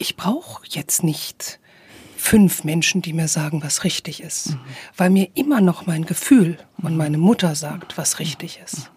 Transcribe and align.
ich 0.00 0.16
brauche 0.16 0.62
jetzt 0.66 1.04
nicht 1.04 1.60
fünf 2.16 2.64
Menschen, 2.64 3.02
die 3.02 3.12
mir 3.12 3.28
sagen, 3.28 3.62
was 3.62 3.84
richtig 3.84 4.22
ist, 4.22 4.52
mhm. 4.52 4.60
weil 4.96 5.10
mir 5.10 5.28
immer 5.34 5.60
noch 5.60 5.86
mein 5.86 6.06
Gefühl 6.06 6.56
und 6.82 6.96
meine 6.96 7.18
Mutter 7.18 7.54
sagt, 7.54 7.98
was 7.98 8.18
richtig 8.18 8.60
ist. 8.64 8.90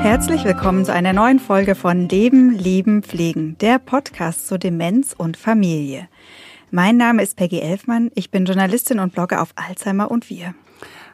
Herzlich 0.00 0.44
willkommen 0.44 0.84
zu 0.84 0.92
einer 0.92 1.12
neuen 1.12 1.38
Folge 1.38 1.76
von 1.76 2.08
Leben, 2.08 2.50
Lieben, 2.50 3.04
Pflegen, 3.04 3.56
der 3.58 3.78
Podcast 3.78 4.48
zur 4.48 4.58
Demenz 4.58 5.14
und 5.16 5.36
Familie. 5.36 6.08
Mein 6.72 6.96
Name 6.96 7.22
ist 7.22 7.36
Peggy 7.36 7.60
Elfmann, 7.60 8.10
ich 8.16 8.32
bin 8.32 8.46
Journalistin 8.46 8.98
und 8.98 9.12
Blogger 9.12 9.40
auf 9.40 9.50
Alzheimer 9.54 10.10
und 10.10 10.28
wir. 10.28 10.54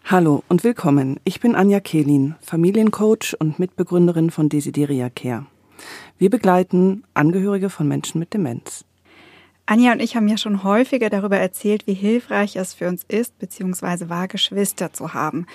Hallo 0.05 0.43
und 0.49 0.65
willkommen. 0.65 1.21
Ich 1.25 1.41
bin 1.41 1.55
Anja 1.55 1.79
Kehlin, 1.79 2.35
Familiencoach 2.41 3.37
und 3.39 3.59
Mitbegründerin 3.59 4.31
von 4.31 4.49
Desideria 4.49 5.09
Care. 5.09 5.47
Wir 6.19 6.31
begleiten 6.31 7.05
Angehörige 7.15 7.71
von 7.71 7.87
Menschen 7.87 8.19
mit 8.19 8.35
Demenz. 8.35 8.85
Anja 9.67 9.93
und 9.93 10.01
ich 10.01 10.17
haben 10.17 10.27
ja 10.27 10.37
schon 10.37 10.65
häufiger 10.65 11.11
darüber 11.11 11.37
erzählt, 11.37 11.87
wie 11.87 11.95
hilfreich 11.95 12.57
es 12.57 12.75
für 12.75 12.89
uns 12.89 13.05
ist, 13.07 13.39
beziehungsweise 13.39 14.09
war, 14.09 14.27
Geschwister 14.27 14.93
zu 14.93 15.15
haben. 15.15 15.47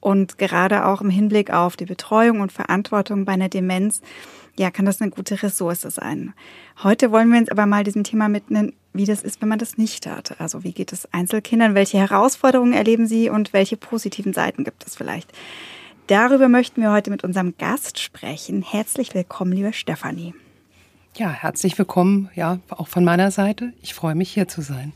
Und 0.00 0.38
gerade 0.38 0.86
auch 0.86 1.02
im 1.02 1.10
Hinblick 1.10 1.50
auf 1.50 1.76
die 1.76 1.84
Betreuung 1.84 2.40
und 2.40 2.52
Verantwortung 2.52 3.26
bei 3.26 3.32
einer 3.32 3.50
Demenz, 3.50 4.00
ja, 4.58 4.70
kann 4.70 4.86
das 4.86 5.02
eine 5.02 5.10
gute 5.10 5.42
Ressource 5.42 5.82
sein. 5.82 6.32
Heute 6.82 7.12
wollen 7.12 7.30
wir 7.30 7.38
uns 7.38 7.50
aber 7.50 7.66
mal 7.66 7.84
diesem 7.84 8.04
Thema 8.04 8.28
mitnehmen, 8.28 8.72
wie 8.92 9.04
das 9.04 9.22
ist, 9.22 9.40
wenn 9.40 9.48
man 9.48 9.58
das 9.58 9.78
nicht 9.78 10.06
hat. 10.06 10.40
Also 10.40 10.64
wie 10.64 10.72
geht 10.72 10.92
es 10.92 11.12
Einzelkindern, 11.12 11.74
welche 11.74 11.98
Herausforderungen 11.98 12.72
erleben 12.72 13.06
sie 13.06 13.30
und 13.30 13.52
welche 13.52 13.76
positiven 13.76 14.32
Seiten 14.32 14.64
gibt 14.64 14.86
es 14.86 14.96
vielleicht. 14.96 15.30
Darüber 16.08 16.48
möchten 16.48 16.80
wir 16.80 16.90
heute 16.90 17.10
mit 17.10 17.22
unserem 17.22 17.54
Gast 17.58 17.98
sprechen. 17.98 18.62
Herzlich 18.62 19.14
willkommen, 19.14 19.52
liebe 19.52 19.72
Stefanie. 19.72 20.34
Ja, 21.16 21.30
herzlich 21.30 21.76
willkommen, 21.78 22.30
ja, 22.34 22.60
auch 22.70 22.88
von 22.88 23.04
meiner 23.04 23.30
Seite. 23.30 23.72
Ich 23.82 23.92
freue 23.92 24.14
mich, 24.14 24.30
hier 24.30 24.48
zu 24.48 24.62
sein. 24.62 24.92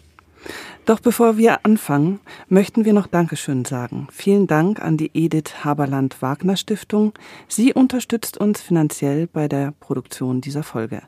Doch 0.84 1.00
bevor 1.00 1.36
wir 1.36 1.64
anfangen, 1.64 2.20
möchten 2.48 2.84
wir 2.84 2.92
noch 2.92 3.06
Dankeschön 3.06 3.64
sagen. 3.64 4.08
Vielen 4.10 4.46
Dank 4.46 4.80
an 4.80 4.96
die 4.96 5.10
Edith 5.14 5.64
Haberland 5.64 6.20
Wagner 6.20 6.56
Stiftung. 6.56 7.12
Sie 7.46 7.72
unterstützt 7.72 8.38
uns 8.38 8.60
finanziell 8.60 9.26
bei 9.26 9.48
der 9.48 9.72
Produktion 9.78 10.40
dieser 10.40 10.62
Folge. 10.62 11.02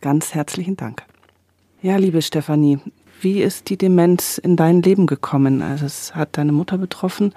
Ganz 0.00 0.34
herzlichen 0.34 0.76
Dank. 0.76 1.02
Ja, 1.82 1.98
liebe 1.98 2.22
Stefanie, 2.22 2.78
wie 3.20 3.42
ist 3.42 3.68
die 3.68 3.76
Demenz 3.76 4.38
in 4.38 4.56
dein 4.56 4.80
Leben 4.80 5.06
gekommen? 5.06 5.60
Also 5.60 5.84
es 5.84 6.14
hat 6.14 6.38
deine 6.38 6.52
Mutter 6.52 6.78
betroffen 6.78 7.34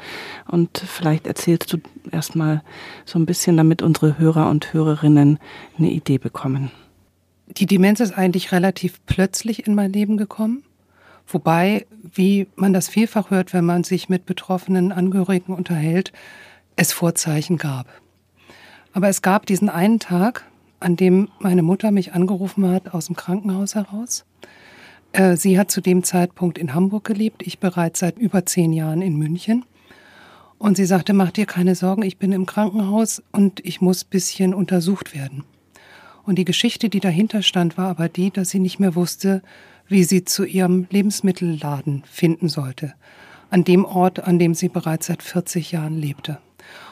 und 0.48 0.78
vielleicht 0.78 1.28
erzählst 1.28 1.74
du 1.74 1.78
erstmal 2.10 2.64
so 3.04 3.20
ein 3.20 3.26
bisschen, 3.26 3.58
damit 3.58 3.82
unsere 3.82 4.18
Hörer 4.18 4.50
und 4.50 4.72
Hörerinnen 4.72 5.40
eine 5.78 5.92
Idee 5.92 6.18
bekommen. 6.18 6.72
Die 7.48 7.66
Demenz 7.66 8.00
ist 8.00 8.18
eigentlich 8.18 8.54
relativ 8.54 9.02
plötzlich 9.08 9.68
in 9.68 9.76
mein 9.76 9.92
Leben 9.92 10.16
gekommen. 10.16 10.64
Wobei, 11.28 11.86
wie 12.02 12.48
man 12.56 12.72
das 12.72 12.88
vielfach 12.88 13.32
hört, 13.32 13.54
wenn 13.54 13.66
man 13.66 13.84
sich 13.84 14.08
mit 14.08 14.26
betroffenen 14.26 14.94
Angehörigen 14.94 15.54
unterhält, 15.54 16.14
es 16.78 16.94
Vorzeichen 16.94 17.58
gab. 17.58 17.88
Aber 18.94 19.10
es 19.10 19.22
gab 19.22 19.46
diesen 19.46 19.68
einen 19.68 20.00
Tag, 20.00 20.46
an 20.80 20.96
dem 20.96 21.28
meine 21.40 21.62
Mutter 21.62 21.92
mich 21.92 22.14
angerufen 22.14 22.70
hat 22.70 22.94
aus 22.94 23.08
dem 23.08 23.18
Krankenhaus 23.18 23.76
heraus. 23.76 24.26
Äh, 25.12 25.36
sie 25.36 25.58
hat 25.58 25.72
zu 25.72 25.82
dem 25.82 26.04
Zeitpunkt 26.04 26.58
in 26.58 26.74
Hamburg 26.74 27.06
gelebt, 27.06 27.46
ich 27.46 27.60
bereits 27.60 28.00
seit 28.00 28.18
über 28.18 28.46
zehn 28.46 28.74
Jahren 28.74 29.02
in 29.02 29.18
München. 29.18 29.66
Und 30.58 30.76
sie 30.76 30.86
sagte, 30.86 31.14
mach 31.14 31.32
dir 31.32 31.46
keine 31.46 31.74
Sorgen, 31.74 32.04
ich 32.04 32.18
bin 32.18 32.32
im 32.32 32.46
Krankenhaus 32.46 33.24
und 33.32 33.66
ich 33.66 33.80
muss 33.80 34.04
bisschen 34.04 34.54
untersucht 34.54 35.16
werden. 35.16 35.46
Und 36.26 36.36
die 36.36 36.46
Geschichte, 36.46 36.90
die 36.90 37.00
dahinter 37.00 37.42
stand, 37.42 37.78
war 37.78 37.88
aber 37.88 38.10
die, 38.10 38.30
dass 38.30 38.50
sie 38.50 38.60
nicht 38.60 38.80
mehr 38.80 38.94
wusste, 38.94 39.42
wie 39.88 40.04
sie 40.04 40.26
zu 40.26 40.44
ihrem 40.44 40.86
Lebensmittelladen 40.90 42.04
finden 42.06 42.50
sollte, 42.50 42.94
an 43.50 43.64
dem 43.64 43.86
Ort, 43.86 44.20
an 44.20 44.38
dem 44.38 44.54
sie 44.54 44.70
bereits 44.70 45.08
seit 45.08 45.24
40 45.24 45.72
Jahren 45.72 45.98
lebte. 45.98 46.40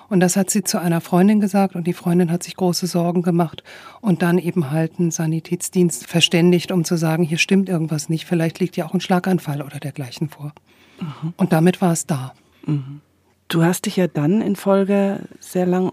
Und 0.09 0.22
das 0.22 0.38
hat 0.38 0.50
sie 0.50 0.63
zu 0.63 0.79
einer 0.79 1.01
Freundin 1.01 1.40
gesagt 1.40 1.75
und 1.75 1.85
die 1.85 1.94
Freundin 1.94 2.31
hat 2.31 2.44
sich 2.44 2.56
große 2.56 2.88
Sorgen 2.88 3.22
gemacht 3.22 3.63
und 4.00 4.22
dann 4.22 4.38
eben 4.38 4.72
halt 4.72 5.00
einen 5.00 5.12
Sanitätsdienst 5.12 6.07
verständigt, 6.07 6.72
um 6.72 6.85
zu 6.85 6.95
sagen, 6.95 7.23
hier 7.23 7.38
stimmt 7.38 7.68
irgendwas 7.68 8.07
nicht, 8.07 8.25
vielleicht 8.25 8.59
liegt 8.59 8.78
ja 8.78 8.85
auch 8.85 8.94
ein 8.94 9.01
Schlaganfall 9.01 9.62
oder 9.62 9.79
dergleichen 9.79 10.29
vor. 10.29 10.53
Mhm. 11.00 11.34
Und 11.35 11.51
damit 11.51 11.81
war 11.81 11.91
es 11.91 12.06
da. 12.06 12.34
Mhm. 12.66 13.01
Du 13.50 13.63
hast 13.63 13.85
dich 13.85 13.95
ja 13.97 14.07
dann 14.07 14.41
in 14.41 14.56
Folge 14.56 15.22
sehr 15.40 15.66
lang 15.66 15.91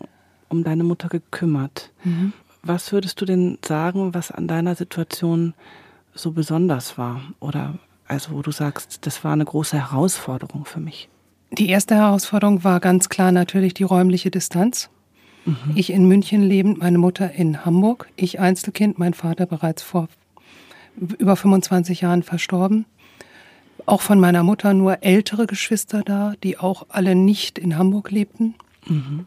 um 0.49 0.65
deine 0.65 0.85
Mutter 0.85 1.09
gekümmert. 1.09 1.91
Mhm. 2.05 2.33
Was 2.63 2.93
würdest 2.93 3.21
du 3.21 3.25
denn 3.25 3.59
sagen, 3.65 4.15
was 4.15 4.31
an 4.31 4.49
deiner 4.49 4.75
Situation 4.75 5.55
so 6.15 6.31
besonders 6.31 6.97
war? 6.97 7.21
Oder 7.41 7.79
also 8.07 8.33
wo 8.33 8.43
du 8.43 8.51
sagst, 8.53 9.07
das 9.07 9.25
war 9.25 9.33
eine 9.33 9.45
große 9.45 9.77
Herausforderung 9.77 10.65
für 10.65 10.81
mich? 10.81 11.09
Die 11.59 11.69
erste 11.69 11.95
Herausforderung 11.95 12.65
war 12.65 12.81
ganz 12.81 13.09
klar 13.09 13.31
natürlich 13.31 13.75
die 13.75 13.85
räumliche 13.85 14.31
Distanz. 14.31 14.91
Mhm. 15.45 15.57
Ich 15.75 15.91
in 15.91 16.09
München 16.09 16.43
lebend, 16.43 16.79
meine 16.79 16.99
Mutter 16.99 17.33
in 17.33 17.65
Hamburg, 17.65 18.09
ich 18.17 18.41
Einzelkind, 18.41 18.99
mein 18.99 19.15
Vater 19.15 19.47
bereits 19.47 19.83
vor 19.83 20.09
über 20.97 21.37
25 21.37 22.01
Jahren 22.01 22.23
verstorben. 22.23 22.87
Auch 23.87 24.01
von 24.01 24.19
meiner 24.19 24.43
Mutter 24.43 24.73
nur 24.73 25.03
ältere 25.03 25.47
Geschwister 25.47 26.03
da, 26.03 26.35
die 26.43 26.59
auch 26.59 26.87
alle 26.89 27.15
nicht 27.15 27.59
in 27.59 27.77
Hamburg 27.77 28.11
lebten. 28.11 28.55
Mhm. 28.87 29.27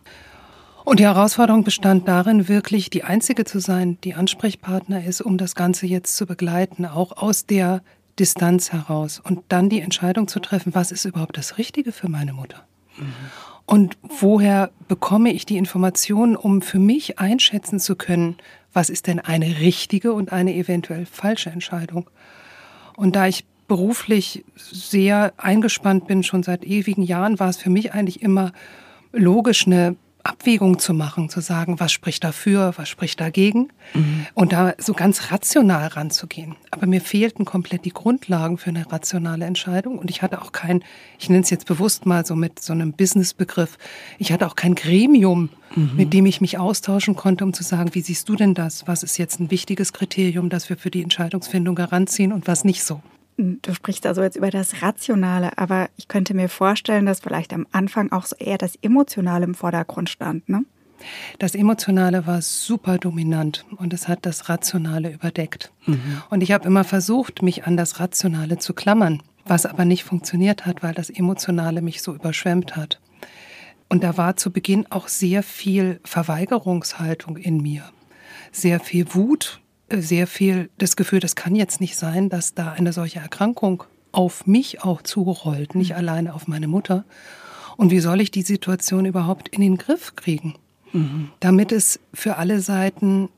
Und 0.84 1.00
die 1.00 1.06
Herausforderung 1.06 1.66
bestand 1.66 2.08
darin, 2.08 2.48
wirklich 2.48 2.90
die 2.90 3.04
Einzige 3.04 3.44
zu 3.44 3.60
sein, 3.60 3.98
die 4.06 4.14
Ansprechpartner 4.14 5.04
ist, 5.04 5.20
um 5.22 5.38
das 5.38 5.54
Ganze 5.54 5.86
jetzt 5.86 6.16
zu 6.16 6.26
begleiten, 6.26 6.86
auch 6.86 7.18
aus 7.18 7.46
der 7.46 7.82
Distanz 8.20 8.72
heraus. 8.72 9.20
Und 9.24 9.42
dann 9.50 9.70
die 9.70 9.82
Entscheidung 9.82 10.28
zu 10.28 10.40
treffen, 10.40 10.76
was 10.76 10.92
ist 10.92 11.06
überhaupt 11.06 11.38
das 11.38 11.58
Richtige 11.58 11.92
für 11.92 12.10
meine 12.10 12.34
Mutter? 12.34 12.66
Mhm. 12.98 13.14
Und 13.66 13.98
woher 14.02 14.72
bekomme 14.88 15.32
ich 15.34 15.46
die 15.46 15.58
Informationen, 15.58 16.36
um 16.38 16.62
für 16.62 16.80
mich 16.80 17.20
einschätzen 17.20 17.80
zu 17.80 17.96
können, 17.96 18.38
was 18.72 18.90
ist 18.90 19.08
denn 19.08 19.20
eine 19.20 19.60
richtige 19.60 20.14
und 20.14 20.32
eine 20.32 20.56
eventuell 20.56 21.06
falsche 21.06 21.50
Entscheidung? 21.50 22.10
Und 22.96 23.16
da 23.16 23.28
ich 23.28 23.46
beruflich 23.68 24.46
sehr 24.56 25.34
eingespannt 25.38 26.08
bin, 26.08 26.24
schon 26.24 26.44
seit 26.44 26.64
ewigen 26.64 27.04
Jahren, 27.04 27.40
war 27.40 27.50
es 27.50 27.58
für 27.58 27.70
mich 27.70 27.94
eigentlich 27.94 28.22
immer 28.22 28.54
logisch, 29.12 29.68
eine 29.68 29.98
Abwägung 30.28 30.80
zu 30.80 30.94
machen, 30.94 31.30
zu 31.30 31.42
sagen, 31.42 31.80
was 31.80 31.92
spricht 31.92 32.24
dafür, 32.24 32.74
was 32.78 32.90
spricht 32.90 33.20
dagegen 33.20 33.70
mhm. 33.94 34.26
und 34.34 34.54
da 34.54 34.74
so 34.78 34.94
ganz 34.94 35.32
rational 35.32 35.88
ranzugehen. 35.88 36.56
Aber 36.72 36.86
mir 36.86 37.02
fehlten 37.02 37.46
komplett 37.46 37.86
die 37.86 37.94
Grundlagen 37.94 38.58
für 38.58 38.70
eine 38.70 38.92
rationale 38.92 39.46
Entscheidung 39.46 39.98
und 39.98 40.10
ich 40.10 40.22
hatte 40.22 40.42
auch 40.42 40.52
kein, 40.52 40.84
ich 41.20 41.30
nenne 41.30 41.44
es 41.44 41.50
jetzt 41.50 41.66
bewusst 41.66 42.06
mal 42.06 42.26
so 42.26 42.36
mit 42.36 42.60
so 42.60 42.74
einem 42.74 42.94
Businessbegriff, 42.94 43.78
ich 44.18 44.32
hatte 44.32 44.46
auch 44.48 44.56
kein 44.56 44.76
Gremium, 44.76 45.50
mhm. 45.76 45.92
mit 45.96 46.14
dem 46.14 46.26
ich 46.26 46.42
mich 46.42 46.58
austauschen 46.58 47.16
konnte, 47.16 47.44
um 47.44 47.54
zu 47.54 47.64
sagen, 47.64 47.94
wie 47.94 48.02
siehst 48.02 48.30
du 48.30 48.36
denn 48.36 48.54
das? 48.54 48.88
Was 48.88 49.04
ist 49.04 49.18
jetzt 49.18 49.40
ein 49.40 49.52
wichtiges 49.52 49.94
Kriterium, 49.94 50.50
das 50.50 50.70
wir 50.70 50.78
für 50.78 50.92
die 50.92 51.04
Entscheidungsfindung 51.04 51.78
heranziehen 51.78 52.34
und 52.34 52.48
was 52.48 52.64
nicht 52.64 52.84
so? 52.84 53.02
Du 53.38 53.74
sprichst 53.74 54.06
also 54.08 54.24
jetzt 54.24 54.36
über 54.36 54.50
das 54.50 54.82
Rationale, 54.82 55.58
aber 55.60 55.90
ich 55.96 56.08
könnte 56.08 56.34
mir 56.34 56.50
vorstellen, 56.50 57.06
dass 57.06 57.20
vielleicht 57.20 57.54
am 57.54 57.68
Anfang 57.72 58.12
auch 58.12 58.26
so 58.26 58.36
eher 58.36 58.58
das 58.58 58.76
Emotionale 58.82 59.46
im 59.46 59.54
Vordergrund 59.54 60.10
stand, 60.10 60.50
ne? 60.50 60.66
Das 61.38 61.54
Emotionale 61.54 62.26
war 62.26 62.42
super 62.42 62.98
dominant 62.98 63.66
und 63.78 63.94
es 63.94 64.08
hat 64.08 64.26
das 64.26 64.50
Rationale 64.50 65.12
überdeckt. 65.12 65.72
Mhm. 65.86 66.24
Und 66.32 66.42
ich 66.42 66.52
habe 66.52 66.68
immer 66.68 66.84
versucht, 66.84 67.44
mich 67.44 67.66
an 67.68 67.78
das 67.78 68.00
Rationale 68.00 68.58
zu 68.58 68.74
klammern, 68.74 69.22
was 69.46 69.68
aber 69.68 69.86
nicht 69.86 70.04
funktioniert 70.04 70.66
hat, 70.66 70.82
weil 70.82 70.96
das 70.96 71.12
Emotionale 71.12 71.84
mich 71.84 72.02
so 72.02 72.16
überschwemmt 72.16 72.76
hat. 72.76 73.00
Und 73.90 74.04
da 74.04 74.18
war 74.18 74.36
zu 74.36 74.52
Beginn 74.52 74.86
auch 74.90 75.08
sehr 75.08 75.44
viel 75.44 76.00
Verweigerungshaltung 76.04 77.38
in 77.38 77.62
mir, 77.62 77.84
sehr 78.52 78.80
viel 78.80 79.14
Wut, 79.14 79.62
sehr 79.92 80.28
viel 80.28 80.70
das 80.78 80.96
Gefühl, 80.96 81.20
das 81.20 81.36
kann 81.36 81.56
jetzt 81.56 81.82
nicht 81.82 81.96
sein, 81.96 82.30
dass 82.30 82.54
da 82.54 82.72
eine 82.72 82.94
solche 82.94 83.20
Erkrankung 83.20 83.84
auf 84.12 84.48
mich 84.48 84.84
auch 84.84 85.02
zurollt, 85.02 85.76
nicht 85.76 85.92
mhm. 85.92 85.98
alleine 85.98 86.34
auf 86.34 86.48
meine 86.48 86.68
Mutter. 86.68 87.06
Und 87.78 87.92
wie 87.92 88.00
soll 88.00 88.22
ich 88.22 88.32
die 88.32 88.42
Situation 88.42 89.06
überhaupt 89.06 89.50
in 89.50 89.62
den 89.62 89.78
Griff 89.78 90.16
kriegen? 90.16 90.56
Mhm. 90.94 91.30
Damit 91.40 91.72
es 91.72 92.00
für 92.14 92.38
alle 92.38 92.60
Seiten, 92.60 93.30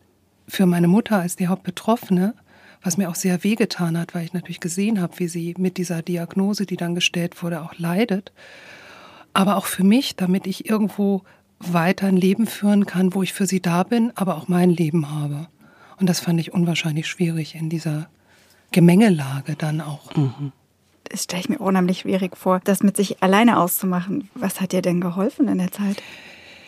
für 0.47 0.65
meine 0.65 0.87
Mutter 0.87 1.19
als 1.19 1.35
die 1.35 1.47
Hauptbetroffene, 1.47 2.33
was 2.81 2.97
mir 2.97 3.09
auch 3.09 3.15
sehr 3.15 3.43
wehgetan 3.43 3.97
hat, 3.97 4.15
weil 4.15 4.23
ich 4.23 4.33
natürlich 4.33 4.61
gesehen 4.61 5.01
habe, 5.01 5.19
wie 5.19 5.27
sie 5.27 5.53
mit 5.57 5.77
dieser 5.77 6.01
Diagnose, 6.01 6.65
die 6.65 6.77
dann 6.77 6.95
gestellt 6.95 7.43
wurde, 7.43 7.61
auch 7.61 7.77
leidet. 7.77 8.31
Aber 9.33 9.57
auch 9.57 9.65
für 9.65 9.83
mich, 9.83 10.15
damit 10.15 10.47
ich 10.47 10.69
irgendwo 10.69 11.23
weiter 11.59 12.07
ein 12.07 12.15
Leben 12.15 12.47
führen 12.47 12.85
kann, 12.85 13.13
wo 13.13 13.21
ich 13.21 13.33
für 13.33 13.45
sie 13.45 13.61
da 13.61 13.83
bin, 13.83 14.13
aber 14.15 14.37
auch 14.37 14.47
mein 14.47 14.69
Leben 14.69 15.11
habe. 15.11 15.47
Und 15.99 16.07
das 16.07 16.19
fand 16.19 16.39
ich 16.39 16.53
unwahrscheinlich 16.53 17.07
schwierig 17.07 17.55
in 17.55 17.69
dieser 17.69 18.09
Gemengelage 18.71 19.55
dann 19.55 19.81
auch. 19.81 20.15
Mhm. 20.15 20.51
Das 21.05 21.23
stelle 21.23 21.41
ich 21.41 21.49
mir 21.49 21.57
unheimlich 21.59 21.99
schwierig 21.99 22.37
vor, 22.37 22.61
das 22.63 22.83
mit 22.83 22.95
sich 22.95 23.23
alleine 23.23 23.59
auszumachen. 23.59 24.29
Was 24.35 24.61
hat 24.61 24.71
dir 24.71 24.81
denn 24.81 25.01
geholfen 25.01 25.47
in 25.47 25.57
der 25.57 25.71
Zeit? 25.71 26.01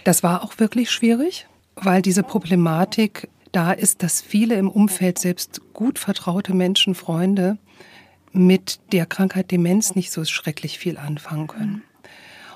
Das 0.03 0.23
war 0.23 0.43
auch 0.43 0.57
wirklich 0.57 0.89
schwierig, 0.89 1.47
weil 1.75 2.01
diese 2.01 2.23
Problematik 2.23 3.29
da 3.51 3.71
ist, 3.71 4.01
dass 4.01 4.21
viele 4.21 4.55
im 4.55 4.69
Umfeld, 4.69 5.19
selbst 5.19 5.61
gut 5.73 5.99
vertraute 5.99 6.53
Menschen, 6.53 6.95
Freunde, 6.95 7.57
mit 8.31 8.79
der 8.93 9.05
Krankheit 9.05 9.51
Demenz 9.51 9.93
nicht 9.93 10.11
so 10.11 10.23
schrecklich 10.25 10.79
viel 10.79 10.97
anfangen 10.97 11.47
können. 11.47 11.83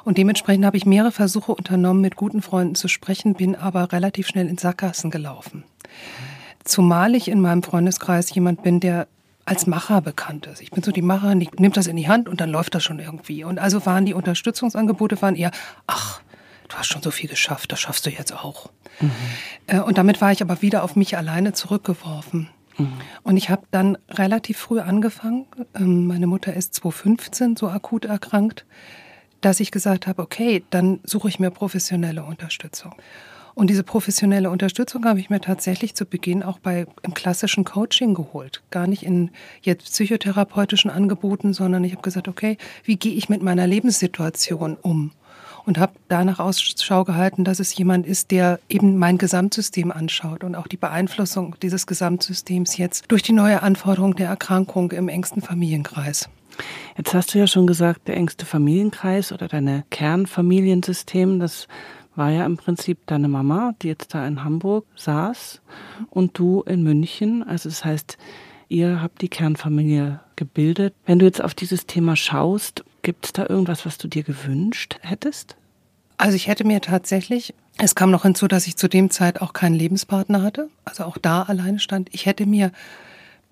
Und 0.06 0.18
dementsprechend 0.18 0.66
habe 0.66 0.78
ich 0.78 0.86
mehrere 0.86 1.12
Versuche 1.12 1.54
unternommen, 1.54 2.02
mit 2.02 2.16
guten 2.16 2.42
Freunden 2.42 2.76
zu 2.76 2.88
sprechen, 2.88 3.34
bin 3.34 3.56
aber 3.56 3.92
relativ 3.92 4.28
schnell 4.28 4.48
in 4.48 4.58
Sackgassen 4.58 5.12
gelaufen. 5.12 5.64
Zumal 6.66 7.16
ich 7.16 7.30
in 7.30 7.40
meinem 7.40 7.64
Freundeskreis 7.64 8.34
jemand 8.34 8.64
bin, 8.64 8.80
der 8.80 9.08
als 9.46 9.68
Macher 9.68 10.02
bekannt 10.02 10.48
ist. 10.48 10.62
Ich 10.62 10.72
bin 10.72 10.84
so 10.84 10.92
die 10.92 11.04
Macherin, 11.04 11.40
die 11.40 11.50
nimmt 11.60 11.78
das 11.78 11.88
in 11.88 11.96
die 11.96 12.08
Hand 12.08 12.28
und 12.28 12.42
dann 12.42 12.50
läuft 12.50 12.74
das 12.76 12.84
schon 12.84 13.00
irgendwie. 13.00 13.44
Und 13.44 13.60
also 13.60 13.86
waren 13.86 14.06
die 14.06 14.16
Unterstützungsangebote 14.16 15.22
waren 15.22 15.36
eher, 15.36 15.52
ach, 15.86 16.22
du 16.68 16.76
hast 16.76 16.88
schon 16.88 17.04
so 17.04 17.12
viel 17.12 17.30
geschafft, 17.30 17.72
das 17.72 17.80
schaffst 17.80 18.06
du 18.06 18.10
jetzt 18.10 18.34
auch. 18.34 18.72
Mhm. 19.00 19.84
Und 19.84 19.98
damit 20.00 20.20
war 20.20 20.32
ich 20.32 20.42
aber 20.42 20.64
wieder 20.64 20.84
auf 20.84 20.96
mich 20.96 21.16
alleine 21.16 21.54
zurückgeworfen. 21.54 22.50
Mhm. 22.78 22.94
Und 23.24 23.38
ich 23.38 23.52
habe 23.52 23.64
dann 23.70 23.98
relativ 24.10 24.58
früh 24.58 24.80
angefangen, 24.80 25.46
ähm, 25.76 26.08
meine 26.08 26.28
Mutter 26.28 26.54
ist 26.54 26.74
2015 26.74 27.56
so 27.56 27.70
akut 27.70 28.06
erkrankt, 28.06 28.66
dass 29.42 29.60
ich 29.60 29.70
gesagt 29.70 30.08
habe, 30.08 30.24
okay, 30.24 30.64
dann 30.72 31.00
suche 31.04 31.30
ich 31.30 31.40
mir 31.40 31.52
professionelle 31.52 32.24
Unterstützung. 32.24 32.96
Und 33.56 33.70
diese 33.70 33.84
professionelle 33.84 34.50
Unterstützung 34.50 35.06
habe 35.06 35.20
ich 35.20 35.30
mir 35.30 35.40
tatsächlich 35.40 35.96
zu 35.96 36.06
Beginn 36.06 36.44
auch 36.44 36.60
bei 36.60 36.86
im 37.04 37.14
klassischen 37.14 37.64
Coaching 37.64 38.14
geholt. 38.14 38.62
Gar 38.70 38.86
nicht 38.86 39.04
in 39.04 39.32
jetzt 39.62 39.86
psychotherapeutischen 39.86 40.92
Angeboten, 40.92 41.54
sondern 41.54 41.86
ich 41.86 41.94
habe 41.94 42.02
gesagt, 42.02 42.28
okay, 42.28 42.58
wie 42.84 42.98
gehe 42.98 43.14
ich 43.14 43.30
mit 43.30 43.42
meiner 43.42 43.66
Lebenssituation 43.66 44.78
um? 44.80 45.12
und 45.66 45.80
habe 45.80 45.94
danach 46.10 46.40
Ausschau 46.40 47.04
gehalten, 47.04 47.44
dass 47.44 47.60
es 47.60 47.76
jemand 47.76 48.06
ist, 48.06 48.30
der 48.30 48.60
eben 48.70 48.98
mein 48.98 49.18
Gesamtsystem 49.18 49.92
anschaut 49.92 50.44
und 50.44 50.56
auch 50.56 50.68
die 50.68 50.78
Beeinflussung 50.78 51.56
dieses 51.62 51.88
Gesamtsystems 51.88 52.78
jetzt 52.78 53.06
durch 53.08 53.24
die 53.24 53.34
neue 53.34 53.64
Anforderung 53.64 54.16
der 54.16 54.30
Erkrankung 54.30 54.92
im 54.92 55.10
engsten 55.10 55.42
Familienkreis. 55.42 56.30
Jetzt 56.98 57.14
hast 57.14 57.34
du 57.34 57.40
ja 57.40 57.48
schon 57.48 57.68
gesagt, 57.68 58.08
der 58.08 58.16
engste 58.16 58.46
Familienkreis 58.46 59.32
oder 59.32 59.48
deine 59.48 59.84
Kernfamiliensystem, 59.90 61.40
das 61.40 61.68
war 62.16 62.32
ja 62.32 62.46
im 62.46 62.58
Prinzip 62.58 63.00
deine 63.08 63.28
Mama, 63.28 63.74
die 63.82 63.88
jetzt 63.88 64.14
da 64.14 64.26
in 64.28 64.44
Hamburg 64.44 64.86
saß 64.96 65.62
und 66.10 66.38
du 66.38 66.62
in 66.62 66.84
München. 66.84 67.44
Also 67.44 67.70
das 67.70 67.86
heißt, 67.86 68.18
ihr 68.70 69.02
habt 69.02 69.22
die 69.22 69.30
Kernfamilie 69.30 70.20
gebildet. 70.36 70.94
Wenn 71.06 71.20
du 71.20 71.26
jetzt 71.26 71.44
auf 71.44 71.54
dieses 71.54 71.86
Thema 71.86 72.16
schaust, 72.16 72.84
Gibt 73.06 73.28
es 73.28 73.34
da 73.34 73.46
irgendwas, 73.48 73.86
was 73.86 74.00
du 74.00 74.08
dir 74.08 74.24
gewünscht 74.24 74.98
hättest? 75.02 75.56
Also 76.18 76.36
ich 76.36 76.48
hätte 76.48 76.64
mir 76.66 76.82
tatsächlich, 76.82 77.54
es 77.78 77.94
kam 77.94 78.10
noch 78.10 78.24
hinzu, 78.24 78.48
dass 78.48 78.66
ich 78.66 78.78
zu 78.78 78.88
dem 78.88 79.12
Zeit 79.12 79.42
auch 79.42 79.54
keinen 79.54 79.76
Lebenspartner 79.76 80.42
hatte, 80.42 80.70
also 80.86 81.04
auch 81.04 81.20
da 81.20 81.44
alleine 81.44 81.78
stand. 81.78 82.10
Ich 82.14 82.26
hätte 82.26 82.48
mir 82.48 82.72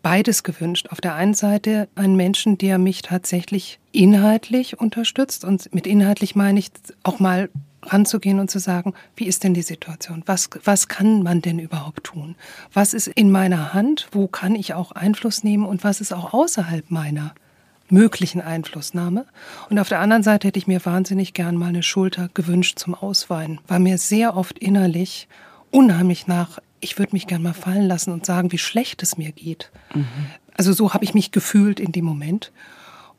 beides 0.01 0.41
gewünscht. 0.41 0.87
Auf 0.89 1.01
der 1.01 1.13
einen 1.13 1.35
Seite 1.35 1.87
einen 1.93 2.15
Menschen, 2.15 2.57
der 2.57 2.79
mich 2.79 3.03
tatsächlich 3.03 3.77
inhaltlich 3.91 4.79
unterstützt 4.79 5.45
und 5.45 5.71
mit 5.71 5.85
inhaltlich 5.85 6.35
meine 6.35 6.57
ich 6.57 6.71
auch 7.03 7.19
mal 7.19 7.51
ranzugehen 7.83 8.39
und 8.39 8.49
zu 8.49 8.59
sagen, 8.59 8.93
wie 9.15 9.25
ist 9.25 9.43
denn 9.43 9.53
die 9.53 9.61
Situation? 9.61 10.23
Was, 10.25 10.49
was 10.63 10.87
kann 10.87 11.23
man 11.23 11.41
denn 11.41 11.59
überhaupt 11.59 12.05
tun? 12.05 12.35
Was 12.73 12.93
ist 12.93 13.07
in 13.07 13.31
meiner 13.31 13.73
Hand? 13.73 14.07
Wo 14.11 14.27
kann 14.27 14.55
ich 14.55 14.73
auch 14.73 14.91
Einfluss 14.91 15.43
nehmen 15.43 15.65
und 15.65 15.83
was 15.83 16.01
ist 16.01 16.13
auch 16.13 16.33
außerhalb 16.33 16.89
meiner 16.91 17.33
möglichen 17.89 18.41
Einflussnahme. 18.41 19.25
Und 19.69 19.77
auf 19.77 19.89
der 19.89 19.99
anderen 19.99 20.23
Seite 20.23 20.47
hätte 20.47 20.57
ich 20.57 20.67
mir 20.67 20.83
wahnsinnig 20.85 21.33
gern 21.33 21.55
mal 21.55 21.67
eine 21.67 21.83
Schulter 21.83 22.29
gewünscht 22.33 22.79
zum 22.79 22.95
Ausweinen, 22.95 23.59
weil 23.67 23.79
mir 23.79 23.97
sehr 23.97 24.35
oft 24.35 24.57
innerlich 24.57 25.27
unheimlich 25.71 26.27
nach, 26.27 26.59
ich 26.79 26.97
würde 26.97 27.13
mich 27.13 27.27
gern 27.27 27.43
mal 27.43 27.53
fallen 27.53 27.87
lassen 27.87 28.11
und 28.11 28.25
sagen, 28.25 28.51
wie 28.51 28.57
schlecht 28.57 29.03
es 29.03 29.17
mir 29.17 29.31
geht. 29.31 29.71
Mhm. 29.93 30.07
Also 30.55 30.73
so 30.73 30.93
habe 30.93 31.03
ich 31.03 31.13
mich 31.13 31.31
gefühlt 31.31 31.79
in 31.79 31.91
dem 31.91 32.05
Moment. 32.05 32.51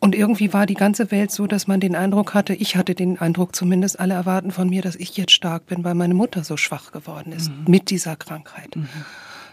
Und 0.04 0.14
irgendwie 0.14 0.52
war 0.52 0.66
die 0.66 0.74
ganze 0.74 1.10
Welt 1.10 1.30
so, 1.30 1.46
dass 1.46 1.66
man 1.66 1.80
den 1.80 1.96
Eindruck 1.96 2.34
hatte, 2.34 2.52
ich 2.52 2.76
hatte 2.76 2.94
den 2.94 3.18
Eindruck 3.18 3.56
zumindest, 3.56 3.98
alle 3.98 4.12
erwarten 4.12 4.50
von 4.50 4.68
mir, 4.68 4.82
dass 4.82 4.96
ich 4.96 5.16
jetzt 5.16 5.32
stark 5.32 5.64
bin, 5.64 5.82
weil 5.82 5.94
meine 5.94 6.12
Mutter 6.12 6.44
so 6.44 6.58
schwach 6.58 6.92
geworden 6.92 7.32
ist 7.32 7.50
mhm. 7.50 7.64
mit 7.68 7.88
dieser 7.88 8.14
Krankheit. 8.14 8.76
Mhm. 8.76 8.86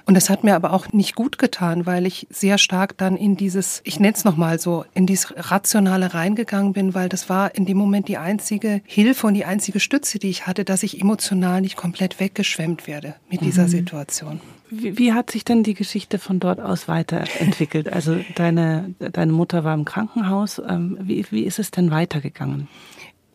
Und 0.04 0.16
das 0.16 0.30
hat 0.30 0.44
mir 0.44 0.54
aber 0.54 0.74
auch 0.74 0.92
nicht 0.92 1.16
gut 1.16 1.38
getan, 1.38 1.86
weil 1.86 2.06
ich 2.06 2.28
sehr 2.30 2.58
stark 2.58 2.98
dann 2.98 3.16
in 3.16 3.38
dieses, 3.38 3.80
ich 3.86 4.02
nenne 4.02 4.14
es 4.14 4.26
nochmal 4.26 4.60
so, 4.60 4.84
in 4.94 5.06
dieses 5.06 5.34
Rationale 5.38 6.14
reingegangen 6.14 6.74
bin, 6.74 6.94
weil 6.94 7.08
das 7.08 7.30
war 7.30 7.56
in 7.56 7.66
dem 7.66 7.78
Moment 7.78 8.10
die 8.10 8.18
einzige 8.18 8.82
Hilfe 8.84 9.28
und 9.28 9.36
die 9.36 9.46
einzige 9.46 9.80
Stütze, 9.80 10.20
die 10.20 10.30
ich 10.30 10.48
hatte, 10.48 10.66
dass 10.66 10.84
ich 10.84 11.00
emotional 11.00 11.62
nicht 11.62 11.78
komplett 11.78 12.20
weggeschwemmt 12.20 12.88
werde 12.88 13.16
mit 13.30 13.40
dieser 13.40 13.64
mhm. 13.64 13.70
Situation. 13.70 14.42
Wie, 14.74 14.98
wie, 14.98 15.12
hat 15.12 15.30
sich 15.30 15.44
denn 15.44 15.64
die 15.64 15.74
Geschichte 15.74 16.18
von 16.18 16.40
dort 16.40 16.62
aus 16.62 16.88
weiterentwickelt? 16.88 17.92
Also 17.92 18.18
deine, 18.36 18.96
deine 19.00 19.32
Mutter 19.34 19.66
war 19.66 19.74
im 19.74 19.84
Krankenhaus. 19.84 20.60
Ähm, 20.60 20.98
wie, 21.02 21.26
wie 21.30 21.44
ist 21.44 21.60
es 21.60 21.72
denn 21.72 21.92
weitergegangen? 21.92 22.70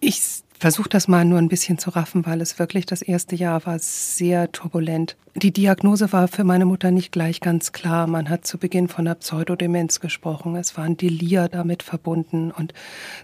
Ich 0.00 0.22
versuche 0.58 0.88
das 0.88 1.08
mal 1.08 1.26
nur 1.26 1.38
ein 1.38 1.48
bisschen 1.48 1.76
zu 1.76 1.90
raffen, 1.90 2.24
weil 2.24 2.40
es 2.40 2.58
wirklich 2.58 2.86
das 2.86 3.02
erste 3.02 3.36
Jahr 3.36 3.66
war 3.66 3.78
sehr 3.78 4.50
turbulent. 4.50 5.16
Die 5.34 5.52
Diagnose 5.52 6.10
war 6.10 6.28
für 6.28 6.44
meine 6.44 6.64
Mutter 6.64 6.90
nicht 6.90 7.12
gleich 7.12 7.40
ganz 7.40 7.72
klar. 7.72 8.06
Man 8.06 8.30
hat 8.30 8.46
zu 8.46 8.56
Beginn 8.56 8.88
von 8.88 9.06
einer 9.06 9.16
Pseudodemenz 9.16 10.00
gesprochen. 10.00 10.56
Es 10.56 10.78
war 10.78 10.84
ein 10.84 10.96
Delir 10.96 11.48
damit 11.48 11.82
verbunden 11.82 12.50
und 12.50 12.72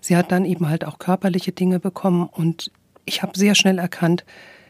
sie 0.02 0.16
hat 0.16 0.30
dann 0.32 0.44
eben 0.44 0.68
halt 0.68 0.84
auch 0.84 0.98
körperliche 0.98 1.52
Dinge 1.52 1.80
bekommen 1.80 2.28
und 2.30 2.70
ich 3.04 3.22
habe 3.22 3.38
sehr 3.38 3.54
schnell 3.54 3.78
erkannt, 3.78 4.24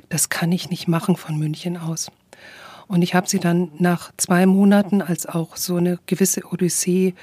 das 0.09 0.29
kann 0.29 0.53
ich 0.53 0.71
nicht 0.71 0.89
machen 0.89 1.17
von 1.17 1.39
München 1.39 1.77
aus. 1.77 2.11
Und 2.93 3.01
ich 3.01 3.15
habe 3.15 3.27
sie 3.27 3.39
dann 3.39 3.71
nach 3.79 4.13
zwei 4.19 4.45
Monaten 4.45 5.01
als 5.01 5.25
auch 5.25 5.57
so 5.57 5.77
eine 5.77 5.99
gewisse 6.05 6.43
Odyssee 6.53 7.15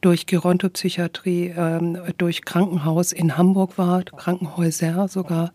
durch 0.00 0.24
Gerontopsychiatrie, 0.24 1.52
ähm, 1.54 1.98
durch 2.16 2.40
Krankenhaus 2.46 3.12
in 3.12 3.36
Hamburg 3.36 3.76
war, 3.76 4.02
Krankenhäuser 4.02 5.08
sogar, 5.08 5.52